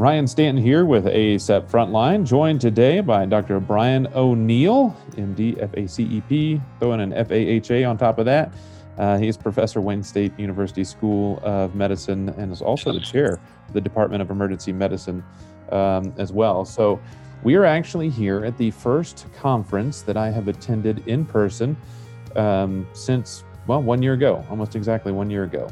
Ryan 0.00 0.26
Stanton 0.26 0.64
here 0.64 0.86
with 0.86 1.04
ACEP 1.04 1.70
Frontline, 1.70 2.24
joined 2.24 2.58
today 2.58 3.02
by 3.02 3.26
Dr. 3.26 3.60
Brian 3.60 4.08
O'Neil, 4.14 4.96
MD, 5.10 5.58
FACEP, 5.58 6.58
throwing 6.78 7.02
an 7.02 7.12
FAHA 7.12 7.86
on 7.86 7.98
top 7.98 8.18
of 8.18 8.24
that. 8.24 8.50
Uh, 8.96 9.18
he 9.18 9.28
is 9.28 9.36
professor 9.36 9.82
Wayne 9.82 10.02
State 10.02 10.32
University 10.38 10.84
School 10.84 11.38
of 11.42 11.74
Medicine 11.74 12.30
and 12.30 12.50
is 12.50 12.62
also 12.62 12.94
the 12.94 13.00
chair 13.00 13.38
of 13.68 13.74
the 13.74 13.80
Department 13.82 14.22
of 14.22 14.30
Emergency 14.30 14.72
Medicine 14.72 15.22
um, 15.70 16.14
as 16.16 16.32
well. 16.32 16.64
So 16.64 16.98
we 17.42 17.56
are 17.56 17.66
actually 17.66 18.08
here 18.08 18.42
at 18.42 18.56
the 18.56 18.70
first 18.70 19.26
conference 19.36 20.00
that 20.00 20.16
I 20.16 20.30
have 20.30 20.48
attended 20.48 21.06
in 21.08 21.26
person 21.26 21.76
um, 22.36 22.88
since, 22.94 23.44
well, 23.66 23.82
one 23.82 24.00
year 24.00 24.14
ago, 24.14 24.46
almost 24.48 24.76
exactly 24.76 25.12
one 25.12 25.28
year 25.28 25.44
ago. 25.44 25.68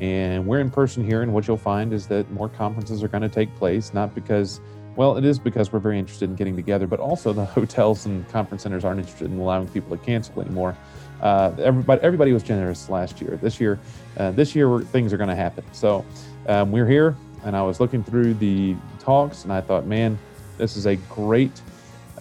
And 0.00 0.46
we're 0.46 0.60
in 0.60 0.70
person 0.70 1.04
here, 1.04 1.20
and 1.20 1.32
what 1.32 1.46
you'll 1.46 1.58
find 1.58 1.92
is 1.92 2.06
that 2.06 2.30
more 2.30 2.48
conferences 2.48 3.02
are 3.02 3.08
going 3.08 3.22
to 3.22 3.28
take 3.28 3.54
place, 3.56 3.92
not 3.92 4.14
because, 4.14 4.60
well, 4.96 5.18
it 5.18 5.26
is 5.26 5.38
because 5.38 5.72
we're 5.72 5.78
very 5.78 5.98
interested 5.98 6.30
in 6.30 6.36
getting 6.36 6.56
together, 6.56 6.86
but 6.86 7.00
also 7.00 7.34
the 7.34 7.44
hotels 7.56 8.06
and 8.06 8.26
conference 8.30 8.62
centers 8.62 8.82
aren't 8.82 8.98
interested 8.98 9.30
in 9.30 9.38
allowing 9.38 9.68
people 9.68 9.94
to 9.94 10.02
cancel 10.02 10.40
anymore. 10.40 10.74
Uh, 11.20 11.52
everybody, 11.58 12.00
everybody 12.00 12.32
was 12.32 12.42
generous 12.42 12.88
last 12.88 13.20
year. 13.20 13.38
This 13.42 13.60
year, 13.60 13.78
uh, 14.16 14.30
this 14.30 14.54
year 14.54 14.80
things 14.80 15.12
are 15.12 15.18
going 15.18 15.28
to 15.28 15.36
happen. 15.36 15.64
So 15.72 16.06
um, 16.46 16.72
we're 16.72 16.88
here, 16.88 17.14
and 17.44 17.54
I 17.54 17.60
was 17.60 17.78
looking 17.78 18.02
through 18.02 18.34
the 18.34 18.74
talks, 18.98 19.44
and 19.44 19.52
I 19.52 19.60
thought, 19.60 19.84
man, 19.84 20.18
this 20.56 20.78
is 20.78 20.86
a 20.86 20.96
great 20.96 21.60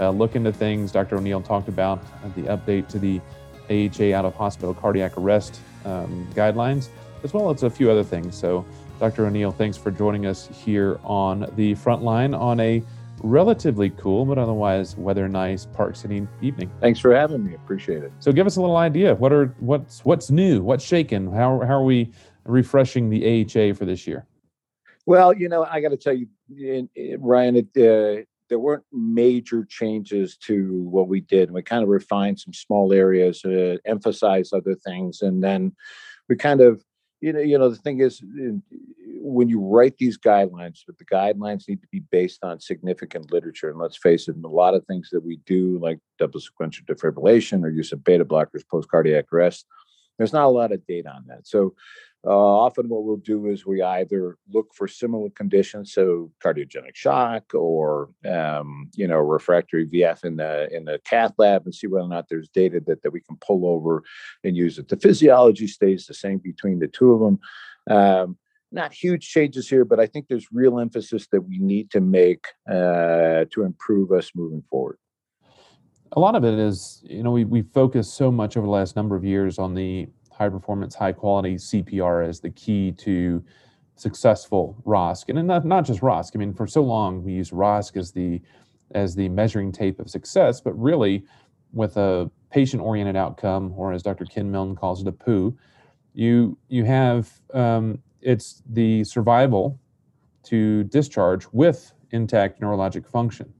uh, 0.01 0.09
look 0.09 0.35
into 0.35 0.51
things. 0.51 0.91
Dr. 0.91 1.15
O'Neil 1.15 1.39
talked 1.39 1.69
about 1.69 2.03
the 2.35 2.41
update 2.43 2.89
to 2.89 2.99
the 2.99 3.21
AHA 3.69 4.17
out 4.17 4.25
of 4.25 4.35
hospital 4.35 4.73
cardiac 4.73 5.17
arrest 5.17 5.61
um, 5.85 6.27
guidelines 6.33 6.89
as 7.23 7.33
well 7.33 7.49
as 7.49 7.63
a 7.63 7.69
few 7.69 7.89
other 7.89 8.03
things. 8.03 8.35
So, 8.35 8.65
Dr. 8.99 9.25
O'Neil, 9.25 9.51
thanks 9.51 9.77
for 9.77 9.91
joining 9.91 10.25
us 10.25 10.49
here 10.51 10.99
on 11.03 11.51
the 11.55 11.75
front 11.75 12.03
line 12.03 12.33
on 12.33 12.59
a 12.59 12.83
relatively 13.21 13.89
cool 13.91 14.25
but 14.25 14.37
otherwise 14.37 14.95
weather 14.95 15.27
nice 15.27 15.65
Park 15.65 15.95
City 15.95 16.25
evening. 16.41 16.71
Thanks 16.79 16.99
for 16.99 17.13
having 17.13 17.43
me. 17.43 17.53
Appreciate 17.55 18.03
it. 18.03 18.11
So, 18.19 18.31
give 18.31 18.47
us 18.47 18.57
a 18.57 18.61
little 18.61 18.77
idea. 18.77 19.15
What 19.15 19.31
are 19.31 19.47
what's 19.59 20.03
what's 20.05 20.29
new? 20.29 20.61
What's 20.61 20.83
shaken? 20.83 21.31
How 21.31 21.59
how 21.59 21.79
are 21.79 21.83
we 21.83 22.11
refreshing 22.45 23.09
the 23.09 23.43
AHA 23.43 23.75
for 23.75 23.85
this 23.85 24.07
year? 24.07 24.25
Well, 25.05 25.33
you 25.33 25.49
know, 25.49 25.65
I 25.65 25.81
got 25.81 25.89
to 25.89 25.97
tell 25.97 26.13
you, 26.13 26.27
Ryan, 27.19 27.55
it, 27.55 27.67
uh, 27.75 28.23
there 28.49 28.59
weren't 28.59 28.83
major 28.91 29.65
changes 29.65 30.37
to 30.37 30.83
what 30.83 31.07
we 31.07 31.21
did. 31.21 31.51
We 31.51 31.61
kind 31.61 31.83
of 31.83 31.89
refined 31.89 32.39
some 32.39 32.53
small 32.53 32.91
areas, 32.91 33.43
uh, 33.45 33.77
emphasized 33.85 34.53
other 34.53 34.75
things, 34.75 35.21
and 35.21 35.43
then 35.43 35.75
we 36.27 36.35
kind 36.35 36.61
of 36.61 36.83
you 37.21 37.33
know, 37.33 37.39
you 37.39 37.57
know, 37.57 37.69
the 37.69 37.75
thing 37.75 37.99
is, 37.99 38.21
when 39.21 39.49
you 39.49 39.59
write 39.59 39.97
these 39.97 40.17
guidelines, 40.17 40.79
but 40.85 40.97
the 40.97 41.05
guidelines 41.05 41.67
need 41.67 41.81
to 41.81 41.87
be 41.91 41.99
based 41.99 42.43
on 42.43 42.59
significant 42.59 43.31
literature. 43.31 43.69
And 43.69 43.79
let's 43.79 43.97
face 43.97 44.27
it, 44.27 44.35
a 44.43 44.47
lot 44.47 44.73
of 44.73 44.85
things 44.85 45.09
that 45.11 45.23
we 45.23 45.37
do, 45.45 45.77
like 45.79 45.99
double 46.17 46.39
sequential 46.39 46.85
defibrillation 46.85 47.63
or 47.63 47.69
use 47.69 47.91
of 47.91 48.03
beta 48.03 48.25
blockers 48.25 48.67
post 48.69 48.89
cardiac 48.89 49.31
arrest, 49.33 49.65
there's 50.19 50.33
not 50.33 50.45
a 50.45 50.49
lot 50.49 50.71
of 50.71 50.85
data 50.85 51.09
on 51.09 51.23
that. 51.27 51.47
So 51.47 51.73
uh, 52.27 52.31
often, 52.31 52.89
what 52.89 53.05
we'll 53.05 53.15
do 53.15 53.47
is 53.47 53.65
we 53.65 53.81
either 53.81 54.37
look 54.51 54.73
for 54.75 54.89
similar 54.89 55.29
conditions, 55.29 55.93
so 55.93 56.29
cardiogenic 56.43 56.93
shock 56.93 57.53
or 57.53 58.09
um, 58.29 58.91
you 58.93 59.07
know 59.07 59.19
refractory 59.19 59.87
VF 59.87 60.25
in 60.25 60.35
the 60.35 60.67
in 60.75 60.83
the 60.83 60.99
cath 61.05 61.33
lab, 61.37 61.63
and 61.63 61.73
see 61.73 61.87
whether 61.87 62.05
or 62.05 62.09
not 62.09 62.27
there's 62.29 62.49
data 62.49 62.81
that, 62.87 63.01
that 63.03 63.11
we 63.11 63.21
can 63.21 63.37
pull 63.37 63.65
over 63.65 64.03
and 64.43 64.57
use 64.57 64.77
it. 64.77 64.89
The 64.89 64.97
physiology 64.97 65.65
stays 65.65 66.05
the 66.05 66.13
same 66.13 66.39
between 66.39 66.79
the 66.79 66.89
two 66.89 67.13
of 67.13 67.21
them. 67.21 67.39
Um, 67.89 68.37
not 68.71 68.93
huge 68.93 69.27
changes 69.27 69.69
here, 69.69 69.85
but 69.85 70.01
I 70.01 70.05
think 70.05 70.27
there's 70.27 70.47
real 70.51 70.77
emphasis 70.77 71.25
that 71.31 71.41
we 71.41 71.57
need 71.57 71.89
to 71.91 72.01
make 72.01 72.47
uh, 72.69 73.45
to 73.51 73.63
improve 73.63 74.11
us 74.11 74.31
moving 74.35 74.63
forward. 74.69 74.97
A 76.13 76.19
lot 76.19 76.35
of 76.35 76.43
it 76.43 76.57
is, 76.57 77.03
you 77.05 77.23
know, 77.23 77.31
we 77.31 77.45
we 77.45 77.61
focused 77.61 78.15
so 78.15 78.31
much 78.31 78.57
over 78.57 78.65
the 78.65 78.71
last 78.71 78.95
number 78.95 79.15
of 79.15 79.23
years 79.23 79.59
on 79.59 79.73
the 79.73 80.07
high 80.31 80.49
performance, 80.49 80.95
high 80.95 81.11
quality 81.11 81.55
CPR 81.55 82.27
as 82.27 82.39
the 82.39 82.49
key 82.49 82.91
to 82.93 83.43
successful 83.95 84.81
ROSC, 84.85 85.25
and 85.29 85.47
not, 85.47 85.65
not 85.65 85.85
just 85.85 85.99
ROSC. 85.99 86.31
I 86.35 86.37
mean, 86.39 86.53
for 86.53 86.65
so 86.65 86.81
long 86.81 87.23
we 87.23 87.33
use 87.33 87.51
ROSC 87.51 87.97
as 87.97 88.11
the 88.11 88.41
as 88.95 89.13
the 89.15 89.29
measuring 89.29 89.71
tape 89.71 89.99
of 89.99 90.09
success, 90.09 90.61
but 90.61 90.73
really, 90.79 91.23
with 91.73 91.97
a 91.97 92.31
patient-oriented 92.49 93.15
outcome, 93.15 93.71
or 93.77 93.93
as 93.93 94.01
Dr. 94.01 94.25
Ken 94.25 94.49
Milne 94.49 94.75
calls 94.75 95.01
it, 95.01 95.07
a 95.07 95.11
POO, 95.11 95.55
you 96.13 96.57
you 96.69 96.85
have 96.85 97.29
um, 97.53 98.01
it's 98.21 98.63
the 98.67 99.03
survival 99.03 99.79
to 100.43 100.83
discharge 100.85 101.45
with 101.51 101.93
intact 102.11 102.59
neurologic 102.61 103.05
function. 103.05 103.53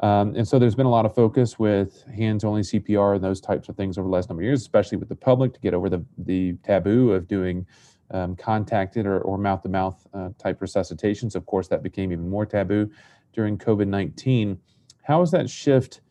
Um, 0.00 0.34
and 0.36 0.46
so 0.46 0.58
there's 0.58 0.74
been 0.74 0.86
a 0.86 0.90
lot 0.90 1.06
of 1.06 1.14
focus 1.14 1.58
with 1.58 2.04
hands-only 2.14 2.60
CPR 2.60 3.14
and 3.14 3.24
those 3.24 3.40
types 3.40 3.68
of 3.68 3.76
things 3.76 3.96
over 3.96 4.06
the 4.06 4.12
last 4.12 4.28
number 4.28 4.42
of 4.42 4.44
years, 4.44 4.60
especially 4.60 4.98
with 4.98 5.08
the 5.08 5.16
public 5.16 5.54
to 5.54 5.60
get 5.60 5.72
over 5.72 5.88
the, 5.88 6.04
the 6.18 6.52
taboo 6.62 7.12
of 7.12 7.26
doing 7.26 7.66
um, 8.10 8.36
contacted 8.36 9.06
or, 9.06 9.20
or 9.20 9.38
mouth-to-mouth 9.38 10.06
uh, 10.12 10.28
type 10.38 10.60
resuscitations. 10.60 11.34
Of 11.34 11.46
course, 11.46 11.68
that 11.68 11.82
became 11.82 12.12
even 12.12 12.28
more 12.28 12.44
taboo 12.44 12.90
during 13.32 13.56
COVID-19. 13.56 14.58
How 15.02 15.20
has 15.20 15.30
that 15.30 15.48
shift 15.48 16.02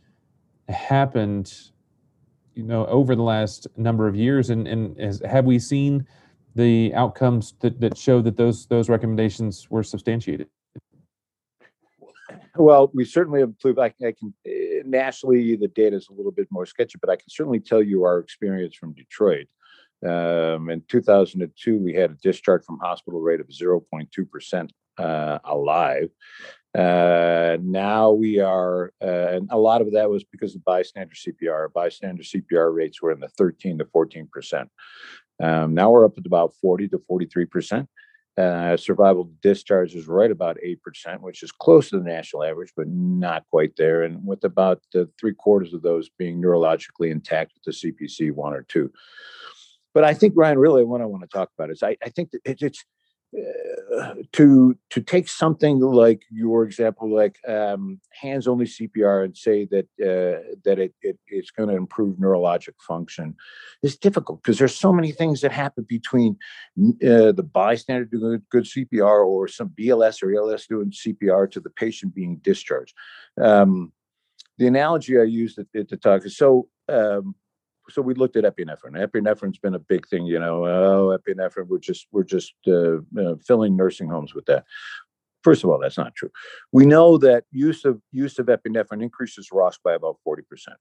happened, 0.67 1.53
you 2.56 2.63
know, 2.63 2.88
over 2.88 3.16
the 3.16 3.23
last 3.23 3.67
number 3.78 4.07
of 4.07 4.16
years? 4.16 4.50
And, 4.50 4.67
and 4.67 5.00
has, 5.00 5.22
have 5.25 5.46
we 5.46 5.59
seen 5.59 6.07
the 6.56 6.94
outcomes 6.96 7.53
that, 7.59 7.79
that 7.81 7.97
show 7.97 8.22
that 8.22 8.38
those 8.38 8.66
those 8.67 8.90
recommendations 8.90 9.69
were 9.69 9.84
substantiated? 9.84 10.47
Well, 12.58 12.90
we 12.94 13.06
certainly 13.06 13.42
have 13.42 13.50
improved. 13.50 13.80
I, 13.80 13.94
I 14.06 14.14
can 14.14 14.34
uh, 14.48 14.84
nationally 14.86 15.56
the 15.56 15.68
data 15.68 15.96
is 15.96 16.08
a 16.10 16.14
little 16.14 16.32
bit 16.32 16.48
more 16.52 16.66
sketchy, 16.66 16.98
but 17.00 17.10
I 17.10 17.16
can 17.16 17.30
certainly 17.30 17.60
tell 17.60 17.82
you 17.82 18.04
our 18.04 18.20
experience 18.20 18.76
from 18.76 18.94
Detroit. 18.94 19.48
Um, 20.06 20.70
in 20.70 20.84
2002, 20.88 21.78
we 21.78 21.94
had 21.94 22.12
a 22.12 22.16
discharge 22.16 22.64
from 22.64 22.80
hospital 22.80 23.22
rate 23.22 23.40
of 23.40 23.48
0.2 23.48 24.30
percent 24.30 24.72
uh, 24.98 25.40
alive. 25.44 26.10
Uh, 26.78 27.58
now 27.62 28.12
we 28.12 28.40
are, 28.40 28.92
uh, 29.02 29.28
and 29.30 29.50
a 29.52 29.58
lot 29.58 29.82
of 29.82 29.94
that 29.94 30.10
was 30.10 30.24
because 30.26 30.56
of 30.56 30.64
bystander 30.66 31.16
CPR. 31.16 31.72
Bystander 31.72 32.24
CPR 32.24 32.74
rates 32.74 33.02
were 33.02 33.12
in 33.12 33.20
the 33.20 33.30
13 33.30 33.80
to 33.80 33.86
14 33.86 34.28
percent. 34.32 34.70
Um, 35.42 35.74
now 35.74 35.92
we're 35.92 36.06
up 36.06 36.18
at 36.18 36.26
about 36.26 36.54
40 36.62 36.90
to 36.90 37.00
43 37.08 37.46
percent. 37.46 37.90
Uh, 38.38 38.75
survival 38.75 39.29
discharge 39.41 39.96
is 39.96 40.07
right 40.07 40.29
about 40.29 40.57
8%, 40.66 40.78
which 41.22 41.41
is 41.41 41.53
close 41.53 41.90
to 41.90 42.00
the 42.00 42.03
national 42.03 42.44
average, 42.44 42.73
but 42.75 42.88
not 42.88 43.44
quite 43.50 43.78
there. 43.78 44.03
And 44.03 44.25
with 44.25 44.44
about 44.44 44.81
uh, 44.94 45.06
three 45.18 45.34
quarters 45.34 45.73
of 45.73 45.81
those 45.81 46.09
being 46.09 46.41
neurologically 46.41 47.12
intact 47.12 47.53
with 47.53 47.63
the 47.63 47.72
CPC 47.72 48.34
one 48.34 48.53
or 48.53 48.63
two. 48.63 48.91
But 49.94 50.03
I 50.03 50.13
think, 50.13 50.34
Ryan, 50.35 50.59
really 50.59 50.84
what 50.84 51.00
I 51.00 51.06
want 51.06 51.23
to 51.23 51.29
talk 51.29 51.50
about 51.57 51.72
is 51.72 51.81
I, 51.81 51.96
I 52.03 52.09
think 52.09 52.31
that 52.31 52.41
it, 52.44 52.62
it's 52.62 52.84
to 54.31 54.78
to 54.90 55.02
take 55.02 55.28
something 55.28 55.80
like 55.80 56.24
your 56.31 56.63
example, 56.63 57.13
like 57.13 57.38
um, 57.47 58.00
hands 58.12 58.47
only 58.47 58.66
CPR, 58.66 59.25
and 59.25 59.36
say 59.36 59.66
that 59.66 59.86
uh, 60.00 60.56
that 60.63 60.80
it, 60.80 60.94
it 61.02 61.18
it's 61.28 61.52
going 61.52 61.69
to 61.69 61.75
improve 61.75 62.18
neurologic 62.18 62.75
function 62.80 63.35
is 63.84 63.97
difficult 63.97 64.41
because 64.41 64.58
there's 64.58 64.75
so 64.75 64.94
many 64.94 65.12
things 65.12 65.41
that 65.41 65.52
happen 65.52 65.85
between 65.88 66.38
uh, 66.80 67.31
the 67.31 67.47
bystander 67.53 68.06
doing 68.06 68.41
good 68.50 68.64
CPR 68.64 69.25
or 69.25 69.47
some 69.47 69.69
BLS 69.69 70.24
or 70.24 70.34
ALS 70.35 70.68
doing 70.68 70.91
CPR 70.91 71.50
to 71.52 71.59
the 71.59 71.69
patient 71.72 72.16
being 72.16 72.38
discharged. 72.38 72.94
Um, 73.41 73.91
the 74.58 74.68
analogy 74.68 75.19
I 75.19 75.24
used 75.24 75.59
at, 75.59 75.68
at 75.75 75.90
the 75.90 75.97
talk 75.97 76.25
is 76.25 76.38
so. 76.38 76.69
Um, 76.88 77.35
so 77.90 78.01
we 78.01 78.13
looked 78.13 78.35
at 78.35 78.44
epinephrine. 78.44 78.96
Epinephrine's 78.96 79.58
been 79.58 79.76
a 79.76 79.79
big 79.79 80.08
thing, 80.08 80.26
you 80.26 80.40
know. 80.40 80.66
Oh, 80.66 81.17
epinephrine, 81.17 81.67
we're 81.67 81.79
just 81.79 82.08
we're 82.11 82.23
just 82.23 82.53
uh, 82.67 82.97
uh, 83.20 83.35
filling 83.46 83.76
nursing 83.76 84.09
homes 84.09 84.34
with 84.34 84.46
that. 84.46 84.66
First 85.43 85.64
of 85.64 85.70
all, 85.70 85.79
that's 85.79 85.97
not 85.97 86.16
true. 86.16 86.32
We 86.72 86.85
know 86.85 87.17
that 87.20 87.43
use 87.52 87.85
of 87.85 88.02
use 88.11 88.40
of 88.40 88.47
epinephrine 88.47 89.03
increases 89.03 89.49
ROS 89.52 89.78
by 89.84 89.93
about 89.93 90.17
forty 90.23 90.43
percent. 90.43 90.78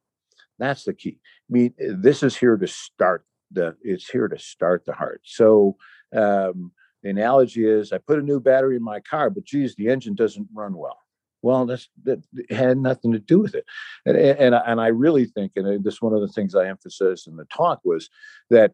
That's 0.58 0.84
the 0.84 0.94
key. 0.94 1.18
I 1.50 1.52
mean, 1.52 1.74
this 1.78 2.22
is 2.22 2.36
here 2.36 2.56
to 2.56 2.66
start 2.66 3.24
the. 3.50 3.76
It's 3.82 4.08
here 4.08 4.28
to 4.28 4.38
start 4.38 4.84
the 4.86 4.94
heart. 4.94 5.20
So 5.24 5.76
um, 6.14 6.72
the 7.02 7.10
analogy 7.10 7.68
is, 7.68 7.92
I 7.92 7.98
put 7.98 8.18
a 8.18 8.22
new 8.22 8.40
battery 8.40 8.76
in 8.76 8.82
my 8.82 9.00
car, 9.00 9.28
but 9.28 9.44
geez, 9.44 9.74
the 9.74 9.88
engine 9.88 10.14
doesn't 10.14 10.48
run 10.54 10.74
well. 10.74 10.98
Well, 11.44 11.67
that's, 11.67 11.91
that 12.05 12.23
had 12.49 12.79
nothing 12.79 13.12
to 13.12 13.19
do 13.19 13.38
with 13.38 13.55
it. 13.55 13.67
And, 14.06 14.17
and, 14.17 14.55
and 14.55 14.81
I 14.81 14.87
really 14.87 15.26
think, 15.26 15.52
and 15.56 15.85
this 15.85 16.00
one 16.00 16.14
of 16.14 16.23
the 16.23 16.29
things 16.29 16.55
I 16.55 16.69
emphasized 16.69 17.29
in 17.29 17.37
the 17.37 17.44
talk 17.44 17.81
was 17.85 18.08
that 18.49 18.73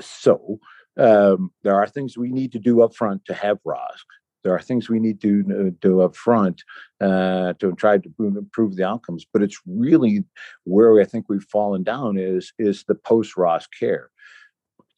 so 0.00 0.58
um, 0.98 1.52
there 1.62 1.76
are 1.76 1.86
things 1.86 2.18
we 2.18 2.32
need 2.32 2.50
to 2.52 2.58
do 2.58 2.82
up 2.82 2.92
front 2.96 3.24
to 3.26 3.34
have 3.34 3.58
ROSC. 3.64 4.02
There 4.42 4.52
are 4.52 4.60
things 4.60 4.88
we 4.88 4.98
need 4.98 5.20
to 5.22 5.44
uh, 5.50 5.70
do 5.80 6.00
up 6.00 6.16
front 6.16 6.64
uh, 7.00 7.52
to 7.60 7.72
try 7.74 7.98
to 7.98 8.12
improve 8.18 8.74
the 8.74 8.84
outcomes. 8.84 9.24
But 9.32 9.42
it's 9.42 9.60
really 9.64 10.24
where 10.64 11.00
I 11.00 11.04
think 11.04 11.26
we've 11.28 11.42
fallen 11.44 11.84
down 11.84 12.16
is 12.18 12.52
is 12.58 12.84
the 12.84 12.94
post 12.96 13.36
ROSC 13.36 13.68
care 13.78 14.10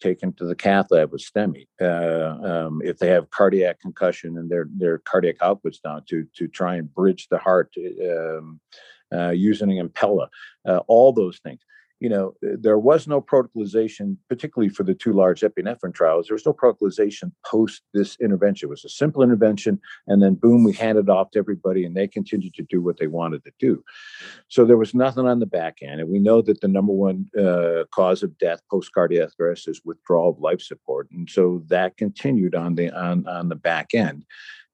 taken 0.00 0.32
to 0.34 0.44
the 0.44 0.54
cath 0.54 0.90
lab 0.90 1.12
with 1.12 1.22
STEMI. 1.22 1.66
Uh, 1.80 2.66
um, 2.66 2.80
if 2.84 2.98
they 2.98 3.08
have 3.08 3.30
cardiac 3.30 3.80
concussion 3.80 4.38
and 4.38 4.50
their 4.50 4.66
their 4.76 4.98
cardiac 4.98 5.38
outputs 5.38 5.80
down, 5.82 6.02
to 6.08 6.26
to 6.36 6.48
try 6.48 6.76
and 6.76 6.92
bridge 6.92 7.28
the 7.28 7.38
heart 7.38 7.72
um, 8.10 8.60
uh, 9.12 9.30
using 9.30 9.78
an 9.78 9.88
Impella, 9.88 10.28
uh, 10.66 10.80
all 10.86 11.12
those 11.12 11.38
things 11.38 11.60
you 12.00 12.08
know, 12.08 12.34
there 12.42 12.78
was 12.78 13.08
no 13.08 13.20
protocolization, 13.20 14.16
particularly 14.28 14.68
for 14.68 14.84
the 14.84 14.94
two 14.94 15.12
large 15.12 15.40
epinephrine 15.40 15.94
trials. 15.94 16.28
There 16.28 16.34
was 16.34 16.46
no 16.46 16.52
protocolization 16.52 17.32
post 17.44 17.82
this 17.92 18.16
intervention. 18.20 18.66
It 18.66 18.70
was 18.70 18.84
a 18.84 18.88
simple 18.88 19.22
intervention, 19.22 19.80
and 20.06 20.22
then 20.22 20.34
boom, 20.34 20.64
we 20.64 20.72
handed 20.72 21.08
off 21.10 21.32
to 21.32 21.38
everybody, 21.38 21.84
and 21.84 21.96
they 21.96 22.06
continued 22.06 22.54
to 22.54 22.62
do 22.62 22.80
what 22.80 22.98
they 22.98 23.08
wanted 23.08 23.44
to 23.44 23.52
do. 23.58 23.82
So 24.48 24.64
there 24.64 24.76
was 24.76 24.94
nothing 24.94 25.26
on 25.26 25.40
the 25.40 25.46
back 25.46 25.78
end, 25.82 26.00
and 26.00 26.08
we 26.08 26.18
know 26.18 26.40
that 26.42 26.60
the 26.60 26.68
number 26.68 26.92
one 26.92 27.26
uh, 27.38 27.84
cause 27.90 28.22
of 28.22 28.38
death 28.38 28.60
post 28.70 28.92
cardiac 28.92 29.30
arrest 29.40 29.68
is 29.68 29.82
withdrawal 29.84 30.30
of 30.30 30.38
life 30.38 30.60
support, 30.60 31.08
and 31.10 31.28
so 31.28 31.62
that 31.68 31.96
continued 31.96 32.54
on 32.54 32.76
the 32.76 32.90
on 32.90 33.26
on 33.26 33.48
the 33.48 33.56
back 33.56 33.94
end. 33.94 34.24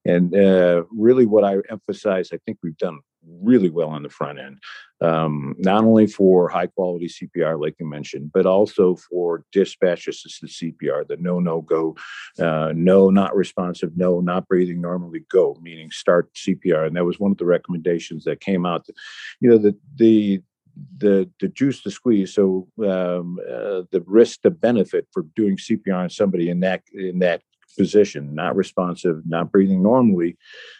And 0.05 0.35
uh, 0.35 0.83
really, 0.91 1.25
what 1.25 1.43
I 1.43 1.57
emphasize, 1.71 2.29
I 2.31 2.37
think 2.45 2.59
we've 2.61 2.77
done 2.77 2.99
really 3.41 3.69
well 3.69 3.89
on 3.89 4.03
the 4.03 4.09
front 4.09 4.39
end, 4.39 4.59
um, 5.01 5.55
not 5.57 5.83
only 5.83 6.07
for 6.07 6.47
high 6.47 6.67
quality 6.67 7.07
CPR, 7.07 7.59
like 7.59 7.75
you 7.79 7.87
mentioned, 7.87 8.31
but 8.33 8.45
also 8.45 8.95
for 8.95 9.43
dispatch 9.51 10.07
assisted 10.07 10.49
CPR, 10.49 11.07
the 11.07 11.17
no, 11.17 11.39
no, 11.39 11.61
go, 11.61 11.95
uh, 12.39 12.71
no, 12.75 13.09
not 13.09 13.35
responsive, 13.35 13.91
no, 13.95 14.21
not 14.21 14.47
breathing 14.47 14.81
normally, 14.81 15.25
go, 15.29 15.57
meaning 15.61 15.91
start 15.91 16.33
CPR. 16.33 16.87
And 16.87 16.95
that 16.95 17.05
was 17.05 17.19
one 17.19 17.31
of 17.31 17.37
the 17.37 17.45
recommendations 17.45 18.23
that 18.25 18.41
came 18.41 18.65
out. 18.65 18.85
You 19.39 19.49
know, 19.49 19.57
the, 19.57 19.77
the, 19.95 20.41
the 20.97 21.29
the 21.39 21.47
juice 21.47 21.81
to 21.83 21.91
squeeze. 21.91 22.33
So 22.33 22.67
um, 22.79 23.39
uh, 23.47 23.83
the 23.91 24.03
risk 24.05 24.41
to 24.41 24.49
benefit 24.51 25.07
for 25.13 25.23
doing 25.35 25.57
CPR 25.57 25.95
on 25.95 26.09
somebody 26.09 26.49
in 26.49 26.59
that 26.61 26.81
in 26.93 27.19
that 27.19 27.41
position, 27.75 28.33
not 28.33 28.55
responsive, 28.55 29.21
not 29.25 29.51
breathing 29.51 29.83
normally, 29.83 30.37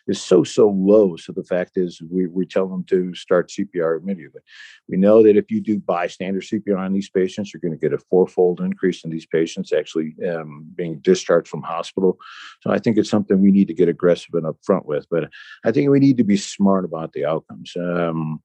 is 0.08 0.22
so, 0.22 0.44
so 0.44 0.70
low. 0.70 1.16
So 1.16 1.34
the 1.34 1.44
fact 1.44 1.78
is, 1.78 2.02
we, 2.10 2.28
we 2.28 2.46
tell 2.46 2.68
them 2.68 2.84
to 2.86 3.14
start 3.14 3.50
CPR 3.50 4.00
immediately. 4.00 4.42
We 4.88 4.98
know 4.98 5.24
that 5.24 5.38
if 5.38 5.52
you 5.52 5.62
do 5.62 5.80
bystander 5.80 6.42
CPR 6.42 6.78
on 6.78 6.94
these 6.94 7.10
patients, 7.10 7.54
you're 7.54 7.62
going 7.62 7.78
to 7.78 7.90
get 7.90 7.94
a 7.94 8.04
fourfold 8.10 8.62
increase 8.62 9.04
in 9.04 9.12
these 9.12 9.26
patients 9.26 9.74
actually 9.74 10.16
um, 10.28 10.66
being 10.76 11.00
discharged 11.00 11.48
from 11.48 11.62
hospital. 11.62 12.18
So 12.62 12.72
I 12.72 12.80
think 12.80 12.98
it's 12.98 13.10
something 13.10 13.40
we 13.40 13.52
need 13.52 13.68
to 13.68 13.74
get 13.74 13.90
aggressive 13.90 14.34
and 14.34 14.46
upfront 14.46 14.86
with. 14.86 15.06
But 15.10 15.30
I 15.64 15.72
think 15.72 15.90
we 15.90 16.00
need 16.00 16.18
to 16.18 16.24
be 16.24 16.38
smart 16.38 16.86
about 16.86 17.14
the 17.14 17.26
outcomes. 17.26 17.74
Um, 17.76 18.42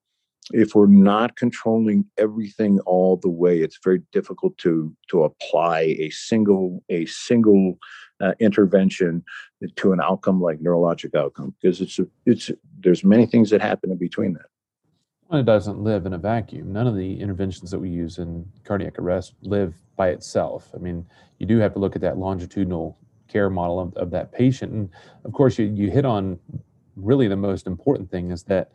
if 0.53 0.75
we're 0.75 0.87
not 0.87 1.37
controlling 1.37 2.05
everything 2.19 2.81
all 2.81 3.17
the 3.17 3.29
way 3.29 3.61
it's 3.61 3.79
very 3.83 4.01
difficult 4.13 4.57
to 4.59 4.95
to 5.09 5.23
apply 5.25 5.81
a 5.99 6.11
single 6.11 6.83
a 6.89 7.07
single 7.07 7.79
uh, 8.21 8.33
intervention 8.39 9.25
to 9.77 9.93
an 9.93 10.01
outcome 10.01 10.41
like 10.41 10.59
neurologic 10.61 11.15
outcome 11.15 11.55
because 11.61 11.81
it's 11.81 11.99
a, 11.99 12.07
it's 12.27 12.51
there's 12.81 13.05
many 13.05 13.27
things 13.27 13.51
that 13.51 13.61
happen 13.61 13.91
in 13.91 13.99
between 13.99 14.35
that. 14.35 14.47
It 15.33 15.47
doesn't 15.47 15.79
live 15.79 16.07
in 16.07 16.13
a 16.13 16.19
vacuum. 16.19 16.73
None 16.73 16.89
of 16.89 16.97
the 16.97 17.21
interventions 17.21 17.71
that 17.71 17.79
we 17.79 17.89
use 17.89 18.19
in 18.19 18.45
cardiac 18.65 18.99
arrest 18.99 19.35
live 19.43 19.75
by 19.97 20.09
itself. 20.09 20.71
I 20.75 20.79
mean 20.79 21.07
you 21.39 21.47
do 21.47 21.59
have 21.59 21.73
to 21.75 21.79
look 21.79 21.97
at 21.97 22.03
that 22.03 22.19
longitudinal 22.19 22.99
care 23.29 23.49
model 23.49 23.79
of, 23.81 23.95
of 23.95 24.11
that 24.11 24.33
patient 24.33 24.73
and 24.73 24.91
of 25.25 25.33
course 25.33 25.59
you, 25.59 25.67
you 25.67 25.89
hit 25.89 26.05
on 26.05 26.39
really 26.97 27.29
the 27.29 27.37
most 27.37 27.67
important 27.67 28.11
thing 28.11 28.31
is 28.31 28.43
that 28.43 28.73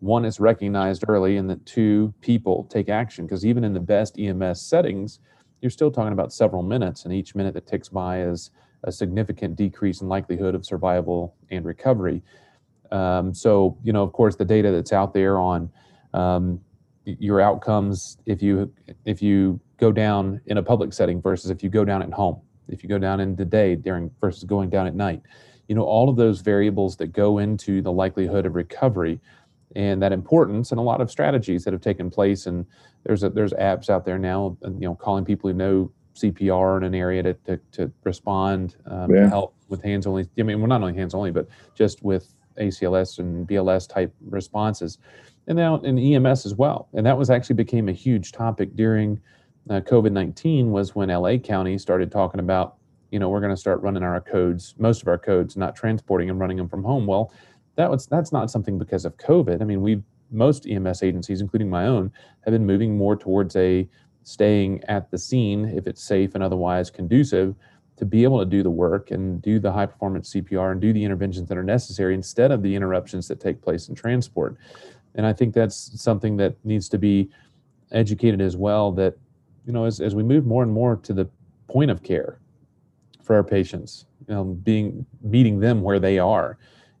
one 0.00 0.24
is 0.24 0.40
recognized 0.40 1.04
early 1.08 1.36
and 1.36 1.48
that 1.48 1.64
two 1.64 2.12
people 2.20 2.64
take 2.70 2.88
action. 2.88 3.26
Because 3.26 3.46
even 3.46 3.64
in 3.64 3.72
the 3.72 3.80
best 3.80 4.18
ems 4.18 4.60
settings 4.60 5.20
you're 5.60 5.70
still 5.70 5.90
talking 5.90 6.12
about 6.12 6.32
several 6.32 6.62
minutes 6.62 7.04
and 7.04 7.14
each 7.14 7.34
minute 7.34 7.54
that 7.54 7.66
ticks 7.66 7.88
by 7.88 8.22
is 8.22 8.50
a 8.84 8.92
significant 8.92 9.56
decrease 9.56 10.00
in 10.00 10.08
likelihood 10.08 10.54
of 10.54 10.64
survival 10.64 11.34
and 11.50 11.64
recovery. 11.64 12.22
Um, 12.90 13.34
so 13.34 13.76
you 13.84 13.92
know 13.92 14.02
of 14.02 14.12
course 14.12 14.36
the 14.36 14.44
data 14.44 14.72
that's 14.72 14.92
out 14.92 15.14
there 15.14 15.38
on 15.38 15.70
um, 16.12 16.60
your 17.04 17.40
outcomes 17.40 18.18
if 18.26 18.42
you 18.42 18.72
if 19.04 19.22
you 19.22 19.60
go 19.76 19.92
down 19.92 20.40
in 20.46 20.58
a 20.58 20.62
public 20.62 20.92
setting 20.92 21.20
versus 21.20 21.50
if 21.50 21.62
you 21.62 21.70
go 21.70 21.84
down 21.84 22.02
at 22.02 22.12
home 22.12 22.40
if 22.68 22.82
you 22.82 22.88
go 22.88 22.98
down 22.98 23.20
in 23.20 23.36
the 23.36 23.44
day 23.44 23.74
during 23.76 24.10
versus 24.20 24.44
going 24.44 24.70
down 24.70 24.86
at 24.86 24.94
night. 24.94 25.22
You 25.68 25.76
know 25.76 25.82
all 25.82 26.08
of 26.08 26.16
those 26.16 26.40
variables 26.40 26.96
that 26.96 27.08
go 27.08 27.38
into 27.38 27.80
the 27.80 27.92
likelihood 27.92 28.44
of 28.44 28.56
recovery 28.56 29.20
and 29.76 30.02
that 30.02 30.12
importance 30.12 30.72
and 30.72 30.78
a 30.78 30.82
lot 30.82 31.00
of 31.00 31.10
strategies 31.10 31.64
that 31.64 31.72
have 31.72 31.82
taken 31.82 32.10
place. 32.10 32.46
And 32.46 32.66
there's 33.04 33.22
a, 33.22 33.30
there's 33.30 33.52
apps 33.54 33.88
out 33.88 34.04
there 34.04 34.18
now 34.18 34.56
you 34.62 34.80
know 34.80 34.94
calling 34.94 35.24
people 35.24 35.50
who 35.50 35.54
know 35.54 35.92
CPR 36.14 36.78
in 36.78 36.84
an 36.84 36.94
area 36.94 37.22
to, 37.22 37.34
to, 37.34 37.60
to 37.72 37.92
respond 38.04 38.76
um, 38.86 39.14
yeah. 39.14 39.22
to 39.22 39.28
help 39.28 39.54
with 39.68 39.82
hands 39.82 40.06
only 40.06 40.28
I 40.38 40.42
mean 40.42 40.60
well 40.60 40.68
not 40.68 40.82
only 40.82 40.94
hands 40.94 41.14
only 41.14 41.30
but 41.30 41.48
just 41.74 42.02
with 42.02 42.34
ACLS 42.58 43.18
and 43.18 43.46
BLS 43.48 43.88
type 43.88 44.14
responses. 44.26 44.98
And 45.46 45.56
now 45.56 45.76
in 45.76 45.98
EMS 45.98 46.46
as 46.46 46.54
well. 46.54 46.88
And 46.92 47.06
that 47.06 47.16
was 47.16 47.30
actually 47.30 47.56
became 47.56 47.88
a 47.88 47.92
huge 47.92 48.32
topic 48.32 48.76
during 48.76 49.20
uh, 49.68 49.80
COVID-19 49.80 50.66
was 50.66 50.94
when 50.94 51.08
LA 51.08 51.36
County 51.36 51.78
started 51.78 52.10
talking 52.10 52.40
about 52.40 52.76
you 53.10 53.18
know 53.18 53.28
we're 53.28 53.40
going 53.40 53.54
to 53.54 53.56
start 53.56 53.80
running 53.82 54.02
our 54.02 54.20
codes 54.20 54.74
most 54.78 55.02
of 55.02 55.08
our 55.08 55.18
codes 55.18 55.56
not 55.56 55.74
transporting 55.74 56.30
and 56.30 56.38
running 56.38 56.56
them 56.56 56.68
from 56.68 56.82
home. 56.82 57.06
Well 57.06 57.32
that 57.80 57.90
was 57.90 58.06
that's 58.06 58.32
not 58.32 58.50
something 58.50 58.78
because 58.78 59.04
of 59.04 59.16
COVID. 59.16 59.62
I 59.62 59.64
mean, 59.64 59.80
we 59.80 60.02
most 60.30 60.66
EMS 60.66 61.02
agencies, 61.02 61.40
including 61.40 61.68
my 61.68 61.86
own, 61.86 62.12
have 62.44 62.52
been 62.52 62.66
moving 62.66 62.96
more 62.96 63.16
towards 63.16 63.56
a 63.56 63.88
staying 64.22 64.84
at 64.84 65.10
the 65.10 65.18
scene 65.18 65.64
if 65.64 65.86
it's 65.86 66.02
safe 66.02 66.34
and 66.34 66.44
otherwise 66.44 66.90
conducive 66.90 67.54
to 67.96 68.04
be 68.04 68.22
able 68.22 68.38
to 68.38 68.44
do 68.44 68.62
the 68.62 68.70
work 68.70 69.10
and 69.10 69.42
do 69.42 69.58
the 69.58 69.72
high 69.72 69.86
performance 69.86 70.32
CPR 70.32 70.72
and 70.72 70.80
do 70.80 70.92
the 70.92 71.04
interventions 71.04 71.48
that 71.48 71.58
are 71.58 71.64
necessary 71.64 72.14
instead 72.14 72.52
of 72.52 72.62
the 72.62 72.74
interruptions 72.74 73.26
that 73.28 73.40
take 73.40 73.60
place 73.60 73.88
in 73.88 73.94
transport. 73.94 74.56
And 75.14 75.26
I 75.26 75.32
think 75.32 75.54
that's 75.54 76.00
something 76.00 76.36
that 76.36 76.54
needs 76.64 76.88
to 76.90 76.98
be 76.98 77.30
educated 77.92 78.40
as 78.40 78.56
well 78.56 78.92
that 78.92 79.16
you 79.66 79.72
know 79.72 79.84
as, 79.84 80.00
as 80.00 80.14
we 80.14 80.22
move 80.22 80.46
more 80.46 80.62
and 80.62 80.72
more 80.72 80.96
to 80.96 81.12
the 81.12 81.28
point 81.66 81.90
of 81.90 82.02
care 82.02 82.38
for 83.22 83.36
our 83.36 83.44
patients 83.44 84.06
you 84.28 84.34
know, 84.34 84.44
being 84.44 85.06
meeting 85.22 85.60
them 85.60 85.82
where 85.82 85.98
they 85.98 86.18
are 86.18 86.56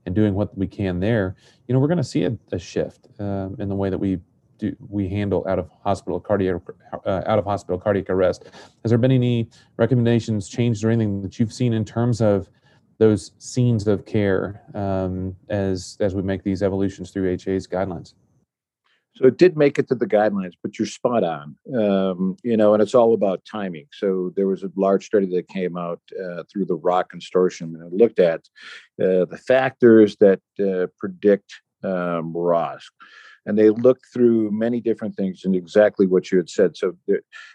and 0.06 0.14
doing 0.14 0.34
what 0.34 0.56
we 0.56 0.66
can 0.66 1.00
there, 1.00 1.36
you 1.66 1.74
know, 1.74 1.80
we're 1.80 1.88
going 1.88 1.98
to 1.98 2.04
see 2.04 2.24
a, 2.24 2.36
a 2.52 2.58
shift 2.58 3.08
um, 3.18 3.56
in 3.58 3.68
the 3.68 3.74
way 3.74 3.90
that 3.90 3.98
we 3.98 4.18
do 4.58 4.76
we 4.88 5.08
handle 5.08 5.44
out 5.48 5.58
of 5.58 5.70
hospital 5.82 6.20
cardiac 6.20 6.60
uh, 7.06 7.22
out 7.26 7.38
of 7.38 7.44
hospital 7.44 7.78
cardiac 7.78 8.10
arrest. 8.10 8.44
Has 8.82 8.90
there 8.90 8.98
been 8.98 9.10
any 9.10 9.48
recommendations 9.78 10.48
changed 10.48 10.84
or 10.84 10.90
anything 10.90 11.22
that 11.22 11.38
you've 11.38 11.52
seen 11.52 11.72
in 11.72 11.84
terms 11.84 12.20
of 12.20 12.50
those 12.98 13.32
scenes 13.38 13.88
of 13.88 14.04
care 14.04 14.62
um, 14.74 15.34
as 15.48 15.96
as 16.00 16.14
we 16.14 16.22
make 16.22 16.44
these 16.44 16.62
evolutions 16.62 17.10
through 17.10 17.30
HA's 17.30 17.66
guidelines? 17.66 18.12
So 19.16 19.26
it 19.26 19.36
did 19.36 19.56
make 19.56 19.78
it 19.78 19.88
to 19.88 19.94
the 19.94 20.06
guidelines, 20.06 20.54
but 20.62 20.78
you're 20.78 20.86
spot 20.86 21.24
on. 21.24 21.56
Um, 21.74 22.36
you 22.42 22.56
know, 22.56 22.74
and 22.74 22.82
it's 22.82 22.94
all 22.94 23.12
about 23.12 23.44
timing. 23.44 23.86
So 23.92 24.32
there 24.36 24.46
was 24.46 24.62
a 24.62 24.70
large 24.76 25.06
study 25.06 25.26
that 25.34 25.48
came 25.48 25.76
out 25.76 26.00
uh, 26.18 26.44
through 26.50 26.66
the 26.66 26.76
ROC 26.76 27.12
Consortium, 27.12 27.74
and 27.74 27.82
it 27.82 27.92
looked 27.92 28.18
at 28.18 28.40
uh, 29.02 29.26
the 29.26 29.40
factors 29.46 30.16
that 30.20 30.40
uh, 30.60 30.86
predict 30.98 31.52
um, 31.82 32.32
ROSC. 32.34 32.84
And 33.46 33.58
they 33.58 33.70
looked 33.70 34.06
through 34.12 34.50
many 34.52 34.80
different 34.80 35.16
things 35.16 35.44
and 35.44 35.56
exactly 35.56 36.06
what 36.06 36.30
you 36.30 36.38
had 36.38 36.50
said. 36.50 36.76
So 36.76 36.96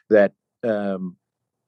that 0.09 0.33
um, 0.63 1.15